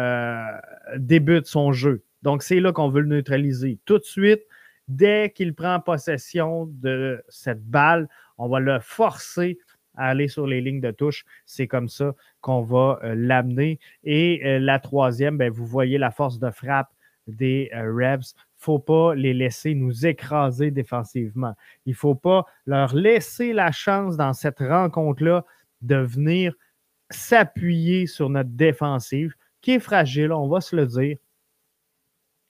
débute 0.97 1.45
son 1.45 1.71
jeu. 1.71 2.03
Donc, 2.23 2.43
c'est 2.43 2.59
là 2.59 2.71
qu'on 2.71 2.89
veut 2.89 3.01
le 3.01 3.07
neutraliser. 3.07 3.79
Tout 3.85 3.99
de 3.99 4.03
suite, 4.03 4.41
dès 4.87 5.31
qu'il 5.35 5.53
prend 5.53 5.79
possession 5.79 6.65
de 6.65 7.23
cette 7.29 7.63
balle, 7.63 8.07
on 8.37 8.47
va 8.47 8.59
le 8.59 8.79
forcer 8.79 9.57
à 9.97 10.09
aller 10.09 10.27
sur 10.27 10.47
les 10.47 10.61
lignes 10.61 10.79
de 10.79 10.91
touche. 10.91 11.25
C'est 11.45 11.67
comme 11.67 11.89
ça 11.89 12.13
qu'on 12.41 12.61
va 12.61 12.99
euh, 13.03 13.13
l'amener. 13.15 13.79
Et 14.03 14.41
euh, 14.45 14.59
la 14.59 14.79
troisième, 14.79 15.37
ben, 15.37 15.51
vous 15.51 15.65
voyez 15.65 15.97
la 15.97 16.11
force 16.11 16.39
de 16.39 16.49
frappe 16.51 16.89
des 17.25 17.69
euh, 17.73 17.91
Rebs. 17.93 18.33
Il 18.33 18.61
ne 18.61 18.63
faut 18.63 18.79
pas 18.79 19.15
les 19.15 19.33
laisser 19.33 19.75
nous 19.75 20.05
écraser 20.05 20.71
défensivement. 20.71 21.55
Il 21.85 21.91
ne 21.91 21.95
faut 21.95 22.15
pas 22.15 22.45
leur 22.65 22.95
laisser 22.95 23.53
la 23.53 23.71
chance 23.71 24.15
dans 24.15 24.33
cette 24.33 24.59
rencontre-là 24.59 25.43
de 25.81 25.97
venir 25.97 26.53
s'appuyer 27.09 28.07
sur 28.07 28.29
notre 28.29 28.49
défensive, 28.49 29.33
qui 29.61 29.71
est 29.71 29.79
fragile, 29.79 30.31
on 30.31 30.47
va 30.47 30.61
se 30.61 30.75
le 30.75 30.85
dire. 30.85 31.17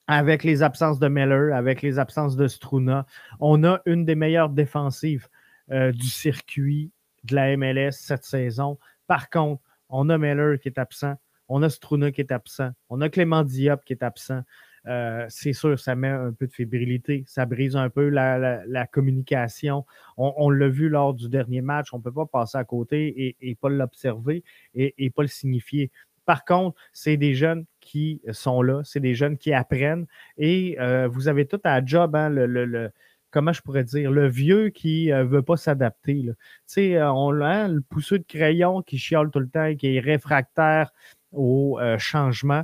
Avec 0.07 0.45
les 0.45 0.63
absences 0.63 0.99
de 0.99 1.07
Meller, 1.09 1.51
avec 1.53 1.81
les 1.81 1.99
absences 1.99 2.37
de 2.37 2.47
Struna, 2.47 3.05
on 3.41 3.65
a 3.65 3.81
une 3.85 4.05
des 4.05 4.15
meilleures 4.15 4.49
défensives 4.49 5.27
du 5.69 6.07
circuit 6.07 6.91
de 7.23 7.35
la 7.35 7.55
MLS 7.57 7.91
cette 7.91 8.23
saison. 8.23 8.77
Par 9.07 9.29
contre, 9.29 9.61
on 9.89 10.09
a 10.09 10.17
Meller 10.17 10.59
qui 10.59 10.67
est 10.67 10.79
absent, 10.79 11.15
on 11.47 11.63
a 11.63 11.69
Struna 11.69 12.11
qui 12.11 12.21
est 12.21 12.31
absent, 12.31 12.71
on 12.89 13.01
a 13.01 13.09
Clément 13.09 13.43
Diop 13.43 13.83
qui 13.85 13.93
est 13.93 14.03
absent. 14.03 14.41
Euh, 14.87 15.25
c'est 15.27 15.53
sûr, 15.53 15.77
ça 15.77 15.95
met 15.95 16.07
un 16.07 16.31
peu 16.31 16.47
de 16.47 16.53
fébrilité, 16.53 17.25
ça 17.27 17.45
brise 17.45 17.75
un 17.75 17.89
peu 17.89 18.07
la, 18.07 18.87
communication. 18.87 19.85
On, 20.15 20.49
l'a 20.49 20.69
vu 20.69 20.87
lors 20.87 21.13
du 21.13 21.27
dernier 21.27 21.61
match, 21.61 21.93
on 21.93 21.97
ne 21.97 22.03
peut 22.03 22.13
pas 22.13 22.25
passer 22.25 22.57
à 22.57 22.63
côté 22.63 23.35
et, 23.41 23.55
pas 23.55 23.69
l'observer 23.69 24.43
et, 24.75 25.09
pas 25.09 25.23
le 25.23 25.27
signifier. 25.27 25.91
Par 26.25 26.45
contre, 26.45 26.77
c'est 26.93 27.17
des 27.17 27.33
jeunes 27.33 27.65
qui 27.81 28.21
sont 28.31 28.61
là, 28.61 28.81
c'est 28.83 28.99
des 28.99 29.15
jeunes 29.15 29.37
qui 29.37 29.53
apprennent 29.53 30.07
et 30.37 30.77
euh, 30.79 31.07
vous 31.07 31.27
avez 31.27 31.45
tout 31.45 31.61
à 31.63 31.83
job, 31.85 32.15
hein, 32.15 32.29
le 32.29 32.91
comment 33.37 33.53
je 33.53 33.61
pourrais 33.61 33.83
dire, 33.83 34.09
le 34.09 34.27
vieux 34.27 34.69
qui 34.69 35.09
ne 35.09 35.13
euh, 35.13 35.23
veut 35.23 35.43
pas 35.43 35.57
s'adapter. 35.57 36.23
Tu 36.23 36.33
sais, 36.65 36.95
euh, 36.95 37.11
on 37.13 37.39
a 37.41 37.67
le 37.67 37.81
pousseux 37.81 38.17
de 38.17 38.23
crayon 38.23 38.81
qui 38.81 38.97
chiale 38.97 39.29
tout 39.29 39.39
le 39.39 39.47
temps, 39.47 39.75
qui 39.75 39.95
est 39.95 39.99
réfractaire 39.99 40.91
au 41.31 41.79
euh, 41.79 41.99
changement. 41.99 42.63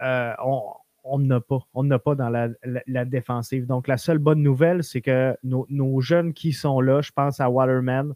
on 0.00 1.18
n'a 1.18 1.40
pas. 1.40 1.58
On 1.74 1.82
n'a 1.82 1.98
pas 1.98 2.14
dans 2.14 2.28
la, 2.28 3.04
défensive. 3.04 3.66
Donc, 3.66 3.88
la 3.88 3.96
seule 3.96 4.18
bonne 4.18 4.44
nouvelle, 4.44 4.84
c'est 4.84 5.00
que 5.00 5.36
nos, 5.42 6.00
jeunes 6.00 6.34
qui 6.34 6.52
sont 6.52 6.80
là, 6.80 7.00
je 7.00 7.10
pense 7.10 7.40
à 7.40 7.50
Waterman, 7.50 8.14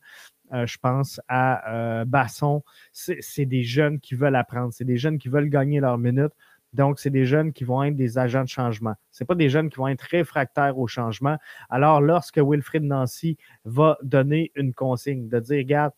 je 0.52 0.76
pense 0.80 1.20
à 1.26 2.04
Basson, 2.06 2.62
c'est 2.92 3.46
des 3.46 3.64
jeunes 3.64 3.98
qui 3.98 4.14
veulent 4.14 4.36
apprendre, 4.36 4.72
c'est 4.72 4.84
des 4.84 4.96
jeunes 4.96 5.18
qui 5.18 5.28
veulent 5.28 5.48
gagner 5.48 5.80
leur 5.80 5.98
minute. 5.98 6.32
Donc, 6.74 6.98
c'est 6.98 7.10
des 7.10 7.24
jeunes 7.24 7.52
qui 7.52 7.64
vont 7.64 7.82
être 7.82 7.96
des 7.96 8.18
agents 8.18 8.42
de 8.42 8.48
changement. 8.48 8.94
Ce 9.10 9.24
pas 9.24 9.34
des 9.34 9.48
jeunes 9.48 9.70
qui 9.70 9.76
vont 9.76 9.88
être 9.88 10.02
réfractaires 10.02 10.78
au 10.78 10.86
changement. 10.86 11.38
Alors, 11.70 12.00
lorsque 12.00 12.38
Wilfrid 12.38 12.82
Nancy 12.82 13.38
va 13.64 13.96
donner 14.02 14.52
une 14.54 14.74
consigne 14.74 15.28
de 15.28 15.40
dire, 15.40 15.58
regarde, 15.58 15.92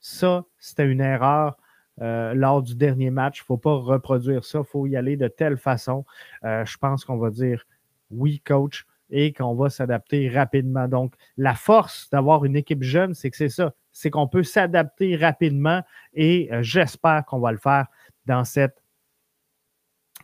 ça, 0.00 0.44
c'était 0.58 0.86
une 0.86 1.00
erreur 1.00 1.56
euh, 2.00 2.34
lors 2.34 2.62
du 2.62 2.74
dernier 2.74 3.10
match, 3.10 3.38
il 3.38 3.42
ne 3.42 3.46
faut 3.46 3.56
pas 3.56 3.76
reproduire 3.76 4.44
ça, 4.44 4.58
il 4.60 4.64
faut 4.64 4.86
y 4.86 4.96
aller 4.96 5.16
de 5.16 5.28
telle 5.28 5.56
façon. 5.56 6.04
Euh, 6.42 6.64
je 6.64 6.76
pense 6.76 7.04
qu'on 7.04 7.18
va 7.18 7.30
dire 7.30 7.64
oui, 8.10 8.40
coach, 8.44 8.84
et 9.10 9.32
qu'on 9.32 9.54
va 9.54 9.70
s'adapter 9.70 10.28
rapidement. 10.28 10.88
Donc, 10.88 11.14
la 11.36 11.54
force 11.54 12.08
d'avoir 12.10 12.44
une 12.44 12.56
équipe 12.56 12.82
jeune, 12.82 13.14
c'est 13.14 13.30
que 13.30 13.36
c'est 13.36 13.48
ça, 13.48 13.74
c'est 13.92 14.10
qu'on 14.10 14.26
peut 14.26 14.42
s'adapter 14.42 15.16
rapidement 15.16 15.82
et 16.14 16.52
euh, 16.52 16.62
j'espère 16.62 17.24
qu'on 17.24 17.38
va 17.38 17.52
le 17.52 17.58
faire 17.58 17.86
dans 18.26 18.44
cette 18.44 18.82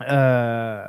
euh, 0.09 0.85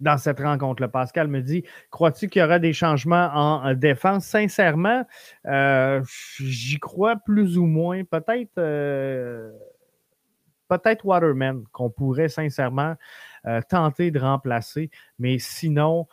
dans 0.00 0.18
cette 0.18 0.40
rencontre-là. 0.40 0.88
Pascal 0.88 1.28
me 1.28 1.40
dit 1.40 1.64
Crois-tu 1.90 2.28
qu'il 2.28 2.42
y 2.42 2.44
aura 2.44 2.58
des 2.58 2.72
changements 2.72 3.30
en 3.32 3.74
défense? 3.74 4.26
Sincèrement, 4.26 5.04
euh, 5.46 6.02
j'y 6.38 6.78
crois 6.78 7.16
plus 7.16 7.58
ou 7.58 7.66
moins. 7.66 8.04
Peut-être. 8.04 8.58
Euh, 8.58 9.50
peut-être 10.68 11.06
Waterman 11.06 11.62
qu'on 11.72 11.90
pourrait 11.90 12.28
sincèrement 12.28 12.96
tenter 13.68 14.10
de 14.10 14.18
remplacer. 14.18 14.90
Mais 15.20 15.38
sinon, 15.38 16.08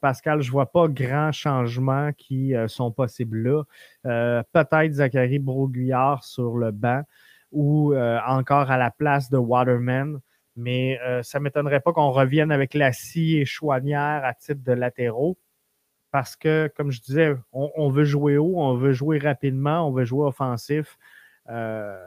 Pascal, 0.00 0.42
je 0.42 0.48
ne 0.48 0.52
vois 0.52 0.72
pas 0.72 0.88
grand 0.88 1.30
changements 1.30 2.10
qui 2.12 2.52
sont 2.66 2.90
possibles 2.90 3.64
là. 4.02 4.42
Peut-être 4.52 4.94
Zachary 4.94 5.38
Broguillard 5.38 6.24
sur 6.24 6.56
le 6.56 6.72
banc 6.72 7.02
ou 7.52 7.94
encore 7.94 8.72
à 8.72 8.76
la 8.76 8.90
place 8.90 9.30
de 9.30 9.38
Waterman. 9.38 10.18
Mais 10.56 10.98
ça 11.22 11.38
ne 11.38 11.44
m'étonnerait 11.44 11.80
pas 11.80 11.92
qu'on 11.92 12.10
revienne 12.10 12.52
avec 12.52 12.74
Lassie 12.74 13.38
et 13.38 13.44
Chouanière 13.46 14.22
à 14.24 14.34
titre 14.34 14.62
de 14.62 14.72
latéraux 14.72 15.38
parce 16.12 16.36
que, 16.36 16.70
comme 16.76 16.92
je 16.92 17.00
disais, 17.00 17.34
on, 17.52 17.88
veut 17.88 18.04
jouer 18.04 18.36
haut, 18.36 18.52
on 18.56 18.76
veut 18.76 18.92
jouer 18.92 19.18
rapidement, 19.18 19.88
on 19.88 19.92
veut 19.92 20.04
jouer 20.04 20.26
offensif. 20.26 20.98
Euh, 21.48 22.06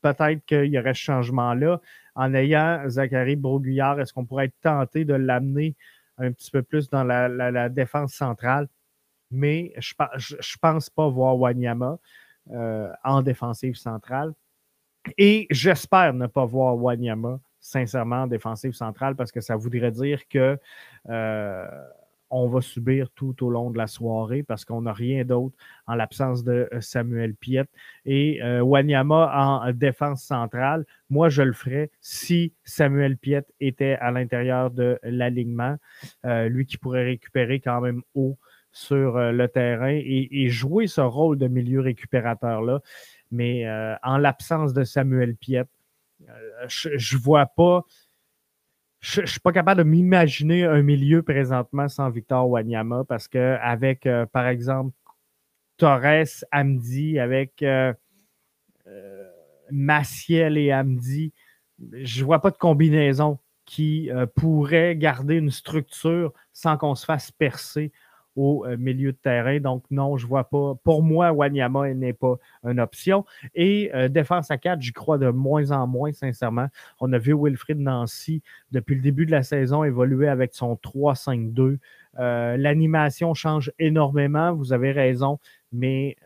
peut-être 0.00 0.44
qu'il 0.46 0.66
y 0.66 0.78
aurait 0.78 0.94
ce 0.94 1.00
changement-là. 1.00 1.80
En 2.14 2.32
ayant 2.34 2.88
Zachary 2.88 3.34
Broguillard, 3.34 4.00
est-ce 4.00 4.12
qu'on 4.12 4.24
pourrait 4.24 4.46
être 4.46 4.60
tenté 4.62 5.04
de 5.04 5.14
l'amener 5.14 5.74
un 6.18 6.30
petit 6.30 6.52
peu 6.52 6.62
plus 6.62 6.88
dans 6.88 7.02
la, 7.02 7.68
défense 7.68 8.14
centrale? 8.14 8.68
Mais 9.32 9.72
je 9.78 9.92
ne 9.98 10.58
pense 10.60 10.88
pas 10.88 11.08
voir 11.08 11.36
Wanyama 11.36 11.98
euh, 12.52 12.92
en 13.02 13.22
défensive 13.22 13.74
centrale. 13.74 14.34
Et 15.18 15.46
j'espère 15.50 16.14
ne 16.14 16.26
pas 16.26 16.44
voir 16.44 16.76
Wanyama, 16.76 17.40
sincèrement, 17.58 18.22
en 18.22 18.26
défensive 18.26 18.72
centrale, 18.72 19.16
parce 19.16 19.32
que 19.32 19.40
ça 19.40 19.56
voudrait 19.56 19.92
dire 19.92 20.28
que 20.28 20.58
euh, 21.08 21.66
on 22.30 22.48
va 22.48 22.60
subir 22.60 23.10
tout 23.10 23.44
au 23.44 23.50
long 23.50 23.70
de 23.70 23.78
la 23.78 23.86
soirée 23.86 24.42
parce 24.42 24.64
qu'on 24.64 24.82
n'a 24.82 24.92
rien 24.92 25.24
d'autre 25.24 25.56
en 25.86 25.94
l'absence 25.94 26.44
de 26.44 26.68
euh, 26.72 26.80
Samuel 26.80 27.34
Piet 27.34 27.66
et 28.06 28.42
euh, 28.42 28.60
Wanyama 28.60 29.32
en 29.34 29.72
défense 29.72 30.22
centrale. 30.22 30.86
Moi, 31.10 31.28
je 31.28 31.42
le 31.42 31.52
ferais 31.52 31.90
si 32.00 32.54
Samuel 32.64 33.16
Piet 33.16 33.44
était 33.58 33.96
à 34.00 34.10
l'intérieur 34.12 34.70
de 34.70 34.98
l'alignement, 35.02 35.76
euh, 36.24 36.48
lui 36.48 36.66
qui 36.66 36.78
pourrait 36.78 37.04
récupérer 37.04 37.60
quand 37.60 37.80
même 37.80 38.02
haut 38.14 38.38
sur 38.72 39.18
le 39.18 39.48
terrain 39.48 39.90
et, 39.90 40.48
jouer 40.48 40.86
ce 40.86 41.00
rôle 41.00 41.36
de 41.36 41.48
milieu 41.48 41.80
récupérateur-là. 41.80 42.80
Mais 43.30 43.66
en 44.02 44.18
l'absence 44.18 44.72
de 44.72 44.84
Samuel 44.84 45.36
Piet, 45.36 45.64
je 46.68 46.88
ne 46.88 47.22
vois 47.22 47.46
pas 47.46 47.84
je 49.00 49.22
ne 49.22 49.26
suis 49.26 49.40
pas 49.40 49.52
capable 49.52 49.78
de 49.78 49.88
m'imaginer 49.88 50.64
un 50.64 50.82
milieu 50.82 51.22
présentement 51.22 51.88
sans 51.88 52.10
Victor 52.10 52.48
Wanyama 52.48 53.04
parce 53.04 53.28
que 53.28 53.56
avec, 53.62 54.06
euh, 54.06 54.26
par 54.26 54.46
exemple, 54.46 54.94
Torres, 55.78 56.44
Amdi, 56.52 57.18
avec 57.18 57.62
euh, 57.62 57.94
euh, 58.86 59.30
Maciel 59.70 60.58
et 60.58 60.70
Amdi, 60.70 61.32
je 61.92 62.20
ne 62.20 62.24
vois 62.26 62.42
pas 62.42 62.50
de 62.50 62.58
combinaison 62.58 63.38
qui 63.64 64.10
pourrait 64.34 64.96
garder 64.96 65.36
une 65.36 65.52
structure 65.52 66.32
sans 66.52 66.76
qu'on 66.76 66.96
se 66.96 67.04
fasse 67.04 67.30
percer 67.30 67.92
au 68.40 68.64
euh, 68.64 68.76
milieu 68.78 69.12
de 69.12 69.18
terrain. 69.18 69.60
Donc, 69.60 69.84
non, 69.90 70.16
je 70.16 70.24
ne 70.24 70.28
vois 70.28 70.44
pas. 70.44 70.74
Pour 70.82 71.02
moi, 71.02 71.30
Wanyama 71.30 71.92
n'est 71.92 72.14
pas 72.14 72.36
une 72.64 72.80
option. 72.80 73.26
Et 73.54 73.90
euh, 73.94 74.08
défense 74.08 74.50
à 74.50 74.56
4, 74.56 74.80
j'y 74.80 74.92
crois 74.92 75.18
de 75.18 75.28
moins 75.28 75.70
en 75.72 75.86
moins, 75.86 76.12
sincèrement. 76.12 76.68
On 77.00 77.12
a 77.12 77.18
vu 77.18 77.34
Wilfried 77.34 77.78
Nancy, 77.78 78.42
depuis 78.72 78.94
le 78.94 79.02
début 79.02 79.26
de 79.26 79.30
la 79.30 79.42
saison, 79.42 79.84
évoluer 79.84 80.28
avec 80.28 80.54
son 80.54 80.74
3-5-2. 80.74 81.78
Euh, 82.18 82.56
l'animation 82.56 83.34
change 83.34 83.72
énormément, 83.78 84.54
vous 84.54 84.72
avez 84.72 84.92
raison, 84.92 85.38
mais 85.70 86.16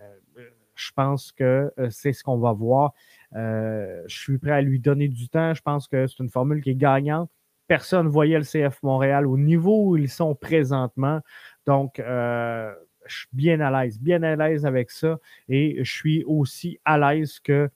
je 0.77 0.91
pense 0.95 1.33
que 1.33 1.73
c'est 1.91 2.13
ce 2.13 2.23
qu'on 2.23 2.39
va 2.39 2.53
voir. 2.53 2.95
je 3.33 4.05
suis 4.07 4.39
prêt 4.39 4.53
à 4.53 4.61
lui 4.61 4.79
donner 4.79 5.09
du 5.09 5.29
temps. 5.29 5.55
Je 5.55 5.63
pense 5.63 5.89
que 5.89 6.07
c'est 6.07 6.21
une 6.21 6.31
formule 6.31 6.63
qui 6.63 6.71
est 6.71 6.75
gagnante 6.77 7.31
personne 7.67 8.07
ne 8.07 8.11
voyait 8.11 8.39
le 8.39 8.45
CF 8.45 8.83
Montréal 8.83 9.27
au 9.27 9.39
niveau 9.39 9.89
où 9.89 9.97
ils 9.97 10.11
sont 10.11 10.35
présentement. 10.35 11.21
Donc, 11.67 11.99
euh, 11.99 12.73
je 13.07 13.19
suis 13.19 13.29
bien 13.33 13.61
à 13.61 13.83
l'aise, 13.83 13.99
bien 13.99 14.23
à 14.23 14.37
l'aise 14.37 14.67
avec 14.67 14.91
ça. 14.91 15.19
Et 15.49 15.83
je 15.85 15.93
suis 15.93 16.25
aussi 16.25 16.79
à 16.85 16.99
l'aise 16.99 17.39
que 17.41 17.71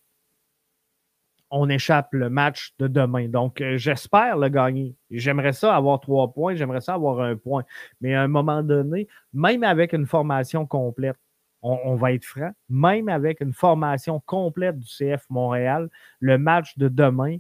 on 1.50 1.68
échappe 1.68 2.12
le 2.12 2.28
match 2.28 2.74
de 2.78 2.88
demain. 2.88 3.28
Donc, 3.28 3.60
euh, 3.60 3.78
j'espère 3.78 4.36
le 4.36 4.48
gagner. 4.48 4.94
J'aimerais 5.10 5.52
ça 5.52 5.74
avoir 5.74 6.00
trois 6.00 6.32
points, 6.32 6.54
j'aimerais 6.54 6.80
ça 6.80 6.94
avoir 6.94 7.20
un 7.20 7.36
point. 7.36 7.64
Mais 8.00 8.14
à 8.14 8.22
un 8.22 8.28
moment 8.28 8.62
donné, 8.62 9.08
même 9.32 9.62
avec 9.62 9.92
une 9.92 10.06
formation 10.06 10.66
complète, 10.66 11.16
on, 11.62 11.96
va 11.96 12.12
être 12.12 12.24
franc, 12.24 12.52
même 12.68 13.08
avec 13.08 13.40
une 13.40 13.52
formation 13.52 14.20
complète 14.20 14.78
du 14.78 14.86
CF 14.86 15.24
Montréal, 15.28 15.90
le 16.20 16.38
match 16.38 16.78
de 16.78 16.86
demain 16.86 17.38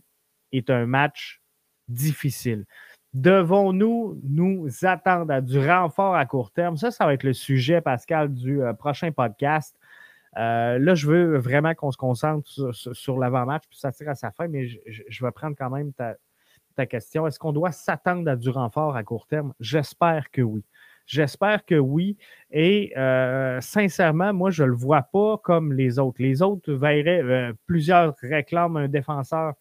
est 0.50 0.70
un 0.70 0.86
match 0.86 1.40
difficile. 1.86 2.64
Devons-nous 3.14 4.20
nous 4.22 4.68
attendre 4.82 5.32
à 5.32 5.40
du 5.40 5.58
renfort 5.58 6.14
à 6.14 6.26
court 6.26 6.50
terme? 6.50 6.76
Ça, 6.76 6.90
ça 6.90 7.06
va 7.06 7.14
être 7.14 7.22
le 7.22 7.32
sujet, 7.32 7.80
Pascal, 7.80 8.32
du 8.32 8.62
euh, 8.62 8.74
prochain 8.74 9.12
podcast. 9.12 9.74
Euh, 10.36 10.78
là, 10.78 10.94
je 10.94 11.06
veux 11.06 11.38
vraiment 11.38 11.74
qu'on 11.74 11.90
se 11.90 11.96
concentre 11.96 12.48
sur, 12.72 13.18
l'avant-match, 13.18 13.64
puis 13.68 13.78
ça 13.78 13.92
tire 13.92 14.10
à 14.10 14.14
sa 14.14 14.30
fin, 14.30 14.46
mais 14.46 14.68
je, 14.68 15.24
vais 15.24 15.30
prendre 15.32 15.56
quand 15.56 15.70
même 15.70 15.92
ta, 15.94 16.16
question. 16.86 17.26
Est-ce 17.26 17.40
qu'on 17.40 17.52
doit 17.52 17.72
s'attendre 17.72 18.30
à 18.30 18.36
du 18.36 18.50
renfort 18.50 18.94
à 18.94 19.02
court 19.02 19.26
terme? 19.26 19.52
J'espère 19.58 20.30
que 20.30 20.42
oui. 20.42 20.64
J'espère 21.06 21.64
que 21.64 21.74
oui. 21.74 22.16
Et 22.52 22.92
euh, 22.96 23.60
sincèrement, 23.60 24.32
moi, 24.32 24.50
je 24.50 24.62
ne 24.62 24.68
le 24.68 24.74
vois 24.76 25.02
pas 25.02 25.38
comme 25.38 25.72
les 25.72 25.98
autres. 25.98 26.22
Les 26.22 26.40
autres 26.40 26.72
verraient, 26.72 27.52
plusieurs 27.66 28.14
réclament 28.22 28.76
un 28.76 28.86
défenseur 28.86 29.54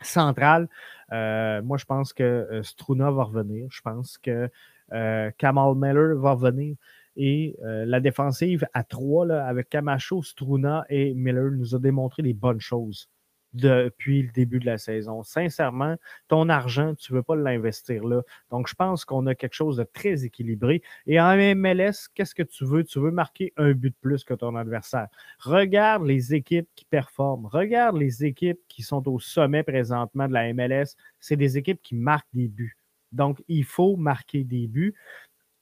central. 0.00 0.68
Euh, 1.12 1.62
moi, 1.62 1.76
je 1.78 1.84
pense 1.84 2.12
que 2.12 2.22
euh, 2.22 2.62
Struna 2.62 3.10
va 3.10 3.24
revenir. 3.24 3.68
Je 3.70 3.80
pense 3.80 4.18
que 4.18 4.50
euh, 4.92 5.30
Kamal 5.38 5.74
Miller 5.74 6.16
va 6.16 6.32
revenir. 6.32 6.76
Et 7.18 7.56
la 7.62 7.98
défensive 7.98 8.66
à 8.74 8.84
trois, 8.84 9.26
avec 9.30 9.70
Camacho, 9.70 10.22
Struna 10.22 10.84
et 10.90 11.14
Miller, 11.14 11.50
nous 11.50 11.74
a 11.74 11.78
démontré 11.78 12.20
les 12.20 12.34
bonnes 12.34 12.60
choses 12.60 13.08
depuis 13.56 14.22
le 14.22 14.30
début 14.32 14.58
de 14.58 14.66
la 14.66 14.78
saison. 14.78 15.22
Sincèrement, 15.22 15.96
ton 16.28 16.48
argent, 16.48 16.94
tu 16.94 17.12
ne 17.12 17.18
veux 17.18 17.22
pas 17.22 17.36
l'investir 17.36 18.04
là. 18.04 18.22
Donc, 18.50 18.68
je 18.68 18.74
pense 18.74 19.04
qu'on 19.04 19.26
a 19.26 19.34
quelque 19.34 19.54
chose 19.54 19.76
de 19.76 19.84
très 19.84 20.24
équilibré. 20.24 20.82
Et 21.06 21.20
en 21.20 21.36
MLS, 21.36 22.08
qu'est-ce 22.14 22.34
que 22.34 22.42
tu 22.42 22.64
veux? 22.64 22.84
Tu 22.84 23.00
veux 23.00 23.10
marquer 23.10 23.52
un 23.56 23.72
but 23.72 23.90
de 23.90 23.96
plus 24.00 24.24
que 24.24 24.34
ton 24.34 24.54
adversaire. 24.56 25.08
Regarde 25.38 26.06
les 26.06 26.34
équipes 26.34 26.68
qui 26.74 26.84
performent. 26.84 27.46
Regarde 27.46 27.96
les 27.96 28.24
équipes 28.24 28.60
qui 28.68 28.82
sont 28.82 29.08
au 29.08 29.18
sommet 29.18 29.62
présentement 29.62 30.28
de 30.28 30.34
la 30.34 30.52
MLS. 30.52 30.96
C'est 31.18 31.36
des 31.36 31.58
équipes 31.58 31.80
qui 31.82 31.94
marquent 31.94 32.28
des 32.34 32.48
buts. 32.48 32.76
Donc, 33.12 33.42
il 33.48 33.64
faut 33.64 33.96
marquer 33.96 34.44
des 34.44 34.66
buts. 34.66 34.94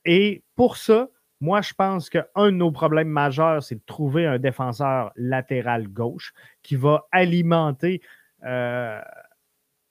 Et 0.04 0.42
pour 0.56 0.76
ça, 0.76 1.08
moi, 1.44 1.60
je 1.60 1.74
pense 1.74 2.08
qu'un 2.08 2.24
de 2.36 2.50
nos 2.50 2.72
problèmes 2.72 3.08
majeurs, 3.08 3.62
c'est 3.62 3.74
de 3.74 3.84
trouver 3.84 4.24
un 4.26 4.38
défenseur 4.38 5.12
latéral 5.14 5.88
gauche 5.88 6.32
qui 6.62 6.74
va 6.74 7.06
alimenter 7.12 8.00
euh, 8.44 8.98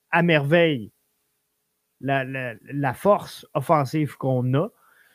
à 0.10 0.24
merveille 0.24 0.92
la, 2.02 2.94
force 2.96 3.46
offensive 3.54 4.18
qu'on 4.18 4.52
a. 4.56 4.70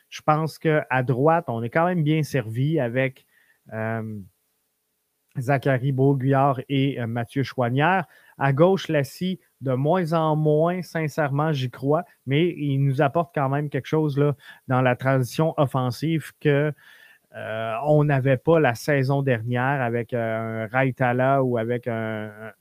Je 0.07 0.21
pense 0.21 0.57
qu'à 0.57 1.03
droite, 1.03 1.45
on 1.49 1.61
est 1.61 1.69
quand 1.69 1.85
même 1.85 2.03
bien 2.03 2.23
servi 2.23 2.79
avec 2.79 3.25
euh, 3.73 4.19
Zachary 5.37 5.91
Beauguillard 5.91 6.61
et 6.69 7.01
euh, 7.01 7.05
Mathieu 7.05 7.43
Chouanière. 7.43 8.05
À 8.37 8.53
gauche, 8.53 8.87
Lassie, 8.87 9.41
de 9.61 9.73
moins 9.73 10.13
en 10.13 10.35
moins, 10.35 10.81
sincèrement, 10.81 11.51
j'y 11.51 11.69
crois, 11.69 12.03
mais 12.25 12.53
il 12.57 12.79
nous 12.79 13.01
apporte 13.01 13.33
quand 13.35 13.49
même 13.49 13.69
quelque 13.69 13.87
chose 13.87 14.15
dans 14.67 14.81
la 14.81 14.95
transition 14.95 15.53
offensive 15.57 16.31
que 16.39 16.73
euh, 17.35 17.73
on 17.83 18.05
n'avait 18.05 18.37
pas 18.37 18.59
la 18.59 18.73
saison 18.73 19.21
dernière 19.21 19.81
avec 19.81 20.13
euh, 20.13 20.65
un 20.65 20.67
Raitala 20.67 21.43
ou 21.43 21.57
avec 21.57 21.87
un, 21.87 22.53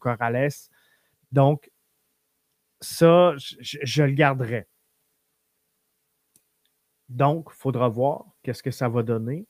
Corrales. 0.00 0.48
Donc, 1.32 1.70
ça, 2.80 3.34
je, 3.36 4.02
le 4.02 4.12
garderai. 4.12 4.66
Donc, 7.08 7.48
il 7.52 7.56
faudra 7.56 7.88
voir 7.88 8.24
qu'est-ce 8.42 8.62
que 8.62 8.70
ça 8.70 8.88
va 8.88 9.02
donner. 9.02 9.46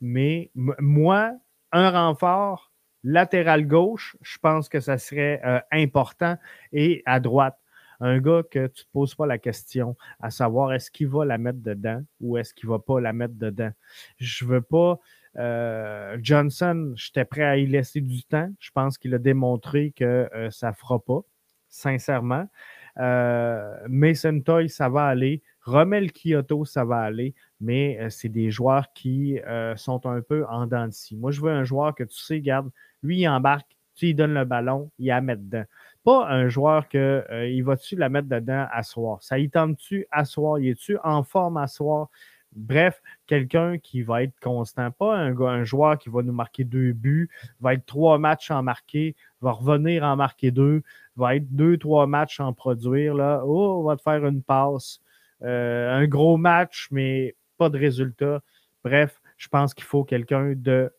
Mais 0.00 0.50
moi, 0.54 1.32
un 1.72 1.90
renfort 1.90 2.65
latéral 3.06 3.66
gauche, 3.66 4.16
je 4.20 4.36
pense 4.38 4.68
que 4.68 4.80
ça 4.80 4.98
serait 4.98 5.40
euh, 5.44 5.60
important. 5.70 6.36
Et 6.72 7.02
à 7.06 7.20
droite, 7.20 7.56
un 8.00 8.18
gars 8.18 8.42
que 8.42 8.66
tu 8.66 8.82
ne 8.82 8.84
te 8.84 8.90
poses 8.92 9.14
pas 9.14 9.26
la 9.26 9.38
question 9.38 9.96
à 10.20 10.30
savoir 10.30 10.72
est-ce 10.72 10.90
qu'il 10.90 11.08
va 11.08 11.24
la 11.24 11.38
mettre 11.38 11.60
dedans 11.60 12.02
ou 12.20 12.36
est-ce 12.36 12.52
qu'il 12.52 12.68
ne 12.68 12.74
va 12.74 12.78
pas 12.80 13.00
la 13.00 13.12
mettre 13.12 13.34
dedans. 13.36 13.70
Je 14.18 14.44
ne 14.44 14.50
veux 14.50 14.60
pas. 14.60 14.98
Euh, 15.38 16.18
Johnson, 16.20 16.92
j'étais 16.96 17.24
prêt 17.24 17.44
à 17.44 17.56
y 17.56 17.66
laisser 17.66 18.00
du 18.00 18.24
temps. 18.24 18.50
Je 18.58 18.70
pense 18.72 18.98
qu'il 18.98 19.14
a 19.14 19.18
démontré 19.18 19.92
que 19.96 20.28
euh, 20.34 20.50
ça 20.50 20.70
ne 20.70 20.74
fera 20.74 20.98
pas, 20.98 21.20
sincèrement. 21.68 22.48
Mason 22.96 24.40
Toy, 24.40 24.68
ça 24.68 24.88
va 24.88 25.06
aller. 25.06 25.42
Romel 25.62 26.12
Kyoto, 26.12 26.64
ça 26.64 26.84
va 26.84 26.98
aller, 26.98 27.34
mais 27.60 27.98
c'est 28.08 28.28
des 28.28 28.50
joueurs 28.50 28.92
qui 28.94 29.38
sont 29.76 30.06
un 30.06 30.20
peu 30.20 30.46
en 30.46 30.66
dents 30.66 30.86
de 30.86 30.92
scie. 30.92 31.16
Moi, 31.16 31.32
je 31.32 31.40
veux 31.40 31.50
un 31.50 31.64
joueur 31.64 31.94
que 31.94 32.04
tu 32.04 32.16
sais, 32.16 32.40
garde, 32.40 32.70
lui, 33.02 33.20
il 33.20 33.28
embarque, 33.28 33.76
tu 33.96 34.06
lui 34.06 34.14
donnes 34.14 34.34
le 34.34 34.44
ballon, 34.44 34.90
il 34.98 35.10
a 35.10 35.20
met 35.20 35.36
dedans. 35.36 35.64
Pas 36.04 36.28
un 36.28 36.48
joueur 36.48 36.88
que 36.88 37.24
euh, 37.30 37.48
il 37.48 37.64
va-tu 37.64 37.96
la 37.96 38.08
mettre 38.08 38.28
dedans 38.28 38.66
à 38.70 38.82
soir? 38.84 39.22
Ça 39.22 39.38
y 39.38 39.50
tente-tu 39.50 40.06
à 40.12 40.24
soir? 40.24 40.58
Il 40.60 40.68
est-tu 40.68 40.98
en 41.02 41.24
forme 41.24 41.56
à 41.56 41.66
soir? 41.66 42.10
Bref, 42.52 43.02
quelqu'un 43.26 43.78
qui 43.78 44.02
va 44.02 44.22
être 44.22 44.38
constant, 44.40 44.90
pas 44.90 45.16
un, 45.16 45.64
joueur 45.64 45.98
qui 45.98 46.08
va 46.08 46.22
nous 46.22 46.32
marquer 46.32 46.64
deux 46.64 46.92
buts, 46.92 47.28
va 47.60 47.74
être 47.74 47.84
trois 47.86 48.18
matchs 48.18 48.50
en 48.50 48.62
marquer, 48.62 49.16
va 49.40 49.50
revenir 49.50 50.04
en 50.04 50.16
marquer 50.16 50.52
deux, 50.52 50.82
va 51.16 51.36
être 51.36 51.48
deux, 51.54 51.78
trois 51.78 52.06
matchs 52.06 52.40
en 52.40 52.52
produire. 52.52 53.14
Là. 53.14 53.42
Oh, 53.44 53.80
on 53.80 53.84
va 53.84 53.96
te 53.96 54.02
faire 54.02 54.24
une 54.26 54.42
passe. 54.42 55.00
Euh, 55.42 55.92
un 55.92 56.06
gros 56.06 56.36
match, 56.36 56.88
mais 56.90 57.36
pas 57.58 57.68
de 57.68 57.78
résultat. 57.78 58.40
Bref, 58.84 59.20
je 59.36 59.48
pense 59.48 59.74
qu'il 59.74 59.84
faut 59.84 60.04
quelqu'un 60.04 60.54
de 60.56 60.92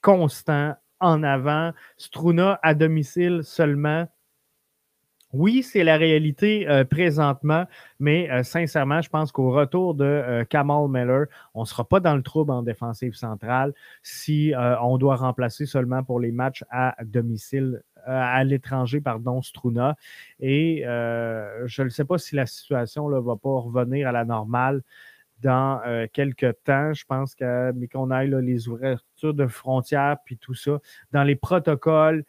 constant 0.00 0.74
en 1.00 1.22
avant. 1.22 1.72
Struna 1.96 2.58
à 2.62 2.74
domicile 2.74 3.42
seulement. 3.44 4.08
Oui, 5.32 5.62
c'est 5.62 5.82
la 5.82 5.96
réalité 5.96 6.68
euh, 6.68 6.84
présentement, 6.84 7.64
mais 7.98 8.30
euh, 8.30 8.42
sincèrement, 8.42 9.00
je 9.00 9.08
pense 9.08 9.32
qu'au 9.32 9.50
retour 9.50 9.94
de 9.94 10.44
Kamal 10.50 10.88
Miller, 10.90 11.26
on 11.54 11.62
ne 11.62 11.66
sera 11.66 11.88
pas 11.88 12.00
dans 12.00 12.16
le 12.16 12.22
trouble 12.22 12.50
en 12.50 12.62
défensive 12.62 13.14
centrale 13.14 13.72
si 14.02 14.52
on 14.82 14.98
doit 14.98 15.16
remplacer 15.16 15.64
seulement 15.64 16.02
pour 16.02 16.20
les 16.20 16.32
matchs 16.32 16.64
à 16.70 16.96
domicile, 17.02 17.82
à 18.04 18.42
l'étranger, 18.44 19.00
pardon, 19.00 19.42
Struna. 19.42 19.96
Et 20.40 20.82
je 20.84 21.82
ne 21.82 21.88
sais 21.88 22.04
pas 22.04 22.18
si 22.18 22.36
la 22.36 22.46
situation 22.46 23.08
ne 23.08 23.18
va 23.18 23.36
pas 23.36 23.60
revenir 23.60 24.08
à 24.08 24.12
la 24.12 24.24
normale 24.24 24.82
dans 25.40 25.80
quelques 26.12 26.54
temps. 26.64 26.92
Je 26.92 27.04
pense 27.04 27.34
que, 27.34 27.72
mais 27.72 27.88
qu'on 27.88 28.10
aille 28.10 28.34
les 28.42 28.68
ouvertures 28.68 29.34
de 29.34 29.46
frontières 29.46 30.18
puis 30.24 30.36
tout 30.36 30.54
ça, 30.54 30.78
dans 31.12 31.24
les 31.24 31.36
protocoles, 31.36 32.24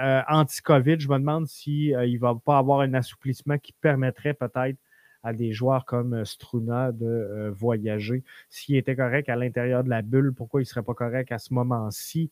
euh, 0.00 0.22
anti-COVID. 0.28 0.98
Je 0.98 1.08
me 1.08 1.18
demande 1.18 1.46
s'il 1.46 1.94
euh, 1.94 2.06
ne 2.06 2.18
va 2.18 2.34
pas 2.34 2.58
avoir 2.58 2.80
un 2.80 2.92
assouplissement 2.94 3.56
qui 3.56 3.72
permettrait 3.72 4.34
peut-être 4.34 4.78
à 5.22 5.32
des 5.32 5.52
joueurs 5.52 5.84
comme 5.84 6.12
euh, 6.12 6.24
Struna 6.24 6.90
de 6.92 7.52
voyager. 7.56 8.24
S'il 8.50 8.76
était 8.76 8.96
correct 8.96 9.28
à 9.28 9.36
l'intérieur 9.36 9.84
de 9.84 9.88
la 9.88 10.02
bulle, 10.02 10.32
pourquoi 10.34 10.60
il 10.60 10.64
ne 10.64 10.68
serait 10.68 10.82
pas 10.82 10.94
correct 10.94 11.30
à 11.30 11.38
ce 11.38 11.54
moment-ci? 11.54 12.30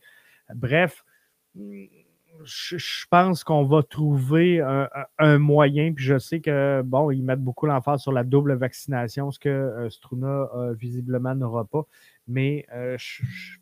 Bref, 0.53 1.05
je, 2.45 3.07
pense 3.11 3.45
qu'on 3.45 3.65
va 3.65 3.83
trouver 3.83 4.61
un, 4.61 5.39
moyen, 5.39 5.93
puis 5.93 6.05
je 6.05 6.19
sais 6.19 6.41
que, 6.41 6.83
bon, 6.83 7.11
ils 7.11 7.23
mettent 7.23 7.43
beaucoup 7.43 7.67
l'emphase 7.67 8.03
sur 8.03 8.13
la 8.13 8.25
double 8.25 8.55
vaccination, 8.55 9.31
ce 9.31 9.39
que 9.39 9.87
Struna 9.91 10.49
visiblement 10.73 11.35
n'aura 11.35 11.65
pas, 11.65 11.87
mais 12.27 12.67
je 12.71 12.93
ne 12.93 12.99
suis 12.99 13.61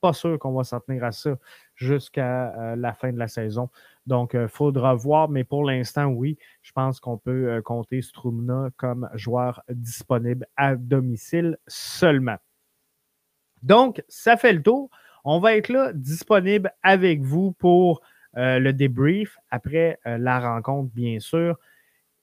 pas 0.00 0.12
sûr 0.12 0.38
qu'on 0.38 0.52
va 0.52 0.64
s'en 0.64 0.80
tenir 0.80 1.04
à 1.04 1.12
ça 1.12 1.36
jusqu'à 1.74 2.54
euh, 2.54 2.76
la 2.76 2.92
fin 2.92 3.12
de 3.12 3.18
la 3.18 3.28
saison. 3.28 3.70
Donc, 4.06 4.34
il 4.34 4.40
euh, 4.40 4.48
faudra 4.48 4.94
voir, 4.94 5.28
mais 5.28 5.44
pour 5.44 5.64
l'instant, 5.64 6.06
oui, 6.06 6.38
je 6.62 6.72
pense 6.72 7.00
qu'on 7.00 7.18
peut 7.18 7.50
euh, 7.50 7.62
compter 7.62 8.02
Strumna 8.02 8.70
comme 8.76 9.08
joueur 9.14 9.62
disponible 9.68 10.46
à 10.56 10.76
domicile 10.76 11.58
seulement. 11.66 12.36
Donc, 13.62 14.02
ça 14.08 14.36
fait 14.36 14.52
le 14.52 14.62
tour. 14.62 14.90
On 15.28 15.40
va 15.40 15.56
être 15.56 15.68
là 15.68 15.92
disponible 15.92 16.72
avec 16.84 17.20
vous 17.20 17.50
pour 17.52 18.00
le 18.34 18.70
débrief 18.70 19.36
après 19.50 19.98
la 20.04 20.38
rencontre, 20.38 20.92
bien 20.94 21.18
sûr. 21.18 21.58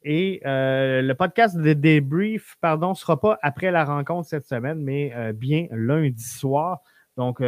Et 0.03 0.39
le 0.45 1.13
podcast 1.13 1.57
de 1.57 1.73
débrief, 1.73 2.55
pardon, 2.61 2.91
ne 2.91 2.95
sera 2.95 3.19
pas 3.19 3.37
après 3.41 3.71
la 3.71 3.83
rencontre 3.83 4.29
cette 4.29 4.45
semaine, 4.45 4.79
mais 4.81 5.13
bien 5.33 5.67
lundi 5.71 6.23
soir. 6.23 6.79
Donc, 7.17 7.41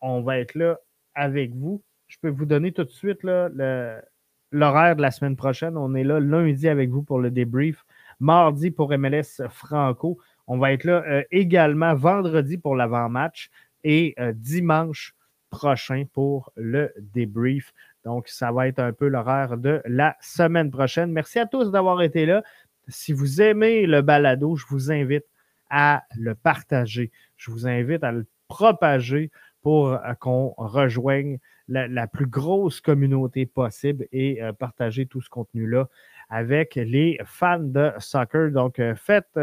on 0.00 0.22
va 0.22 0.38
être 0.38 0.54
là 0.54 0.78
avec 1.14 1.54
vous. 1.54 1.82
Je 2.08 2.16
peux 2.22 2.30
vous 2.30 2.46
donner 2.46 2.72
tout 2.72 2.84
de 2.84 2.90
suite 2.90 3.22
l'horaire 3.22 4.96
de 4.96 5.02
la 5.02 5.10
semaine 5.10 5.36
prochaine. 5.36 5.76
On 5.76 5.94
est 5.94 6.04
là 6.04 6.20
lundi 6.20 6.68
avec 6.68 6.88
vous 6.88 7.02
pour 7.02 7.20
le 7.20 7.30
débrief. 7.30 7.84
Mardi 8.18 8.70
pour 8.70 8.96
MLS 8.96 9.42
Franco. 9.50 10.18
On 10.46 10.58
va 10.58 10.72
être 10.72 10.84
là 10.84 11.04
euh, 11.06 11.22
également 11.30 11.94
vendredi 11.94 12.58
pour 12.58 12.74
l'avant-match 12.74 13.50
et 13.84 14.14
euh, 14.18 14.32
dimanche 14.34 15.14
prochain 15.50 16.04
pour 16.12 16.52
le 16.56 16.92
débrief. 16.96 17.72
Donc, 18.04 18.28
ça 18.28 18.52
va 18.52 18.68
être 18.68 18.78
un 18.78 18.92
peu 18.92 19.08
l'horaire 19.08 19.58
de 19.58 19.82
la 19.84 20.16
semaine 20.20 20.70
prochaine. 20.70 21.12
Merci 21.12 21.38
à 21.38 21.46
tous 21.46 21.70
d'avoir 21.70 22.00
été 22.02 22.24
là. 22.24 22.42
Si 22.88 23.12
vous 23.12 23.42
aimez 23.42 23.86
le 23.86 24.00
balado, 24.00 24.56
je 24.56 24.64
vous 24.68 24.90
invite 24.90 25.26
à 25.68 26.02
le 26.16 26.34
partager. 26.34 27.10
Je 27.36 27.50
vous 27.50 27.66
invite 27.66 28.02
à 28.02 28.12
le 28.12 28.26
propager 28.48 29.30
pour 29.62 29.88
euh, 29.88 30.14
qu'on 30.18 30.54
rejoigne 30.56 31.38
la, 31.68 32.08
plus 32.08 32.26
grosse 32.26 32.80
communauté 32.80 33.46
possible 33.46 34.08
et 34.10 34.42
euh, 34.42 34.52
partager 34.52 35.06
tout 35.06 35.20
ce 35.20 35.30
contenu-là 35.30 35.88
avec 36.28 36.74
les 36.74 37.18
fans 37.24 37.60
de 37.60 37.92
soccer. 37.98 38.50
Donc, 38.50 38.80
euh, 38.80 38.94
faites 38.96 39.38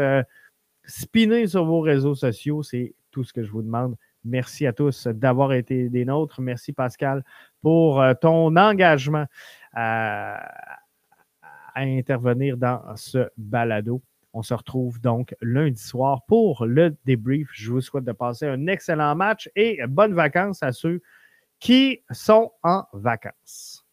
spinner 0.84 1.46
sur 1.46 1.64
vos 1.64 1.80
réseaux 1.80 2.14
sociaux, 2.14 2.62
c'est 2.62 2.94
tout 3.10 3.24
ce 3.24 3.32
que 3.32 3.42
je 3.42 3.50
vous 3.50 3.62
demande. 3.62 3.96
Merci 4.28 4.66
à 4.66 4.72
tous 4.72 5.06
d'avoir 5.08 5.52
été 5.52 5.88
des 5.88 6.04
nôtres. 6.04 6.40
Merci 6.40 6.72
Pascal 6.72 7.24
pour 7.60 8.02
ton 8.20 8.54
engagement 8.56 9.26
à 9.72 10.40
intervenir 11.74 12.56
dans 12.56 12.80
ce 12.96 13.28
balado. 13.36 14.02
On 14.32 14.42
se 14.42 14.54
retrouve 14.54 15.00
donc 15.00 15.34
lundi 15.40 15.82
soir 15.82 16.22
pour 16.26 16.66
le 16.66 16.96
débrief. 17.04 17.48
Je 17.52 17.72
vous 17.72 17.80
souhaite 17.80 18.04
de 18.04 18.12
passer 18.12 18.46
un 18.46 18.66
excellent 18.66 19.14
match 19.14 19.50
et 19.56 19.80
bonnes 19.88 20.14
vacances 20.14 20.62
à 20.62 20.72
ceux 20.72 21.00
qui 21.58 22.02
sont 22.10 22.52
en 22.62 22.84
vacances. 22.92 23.87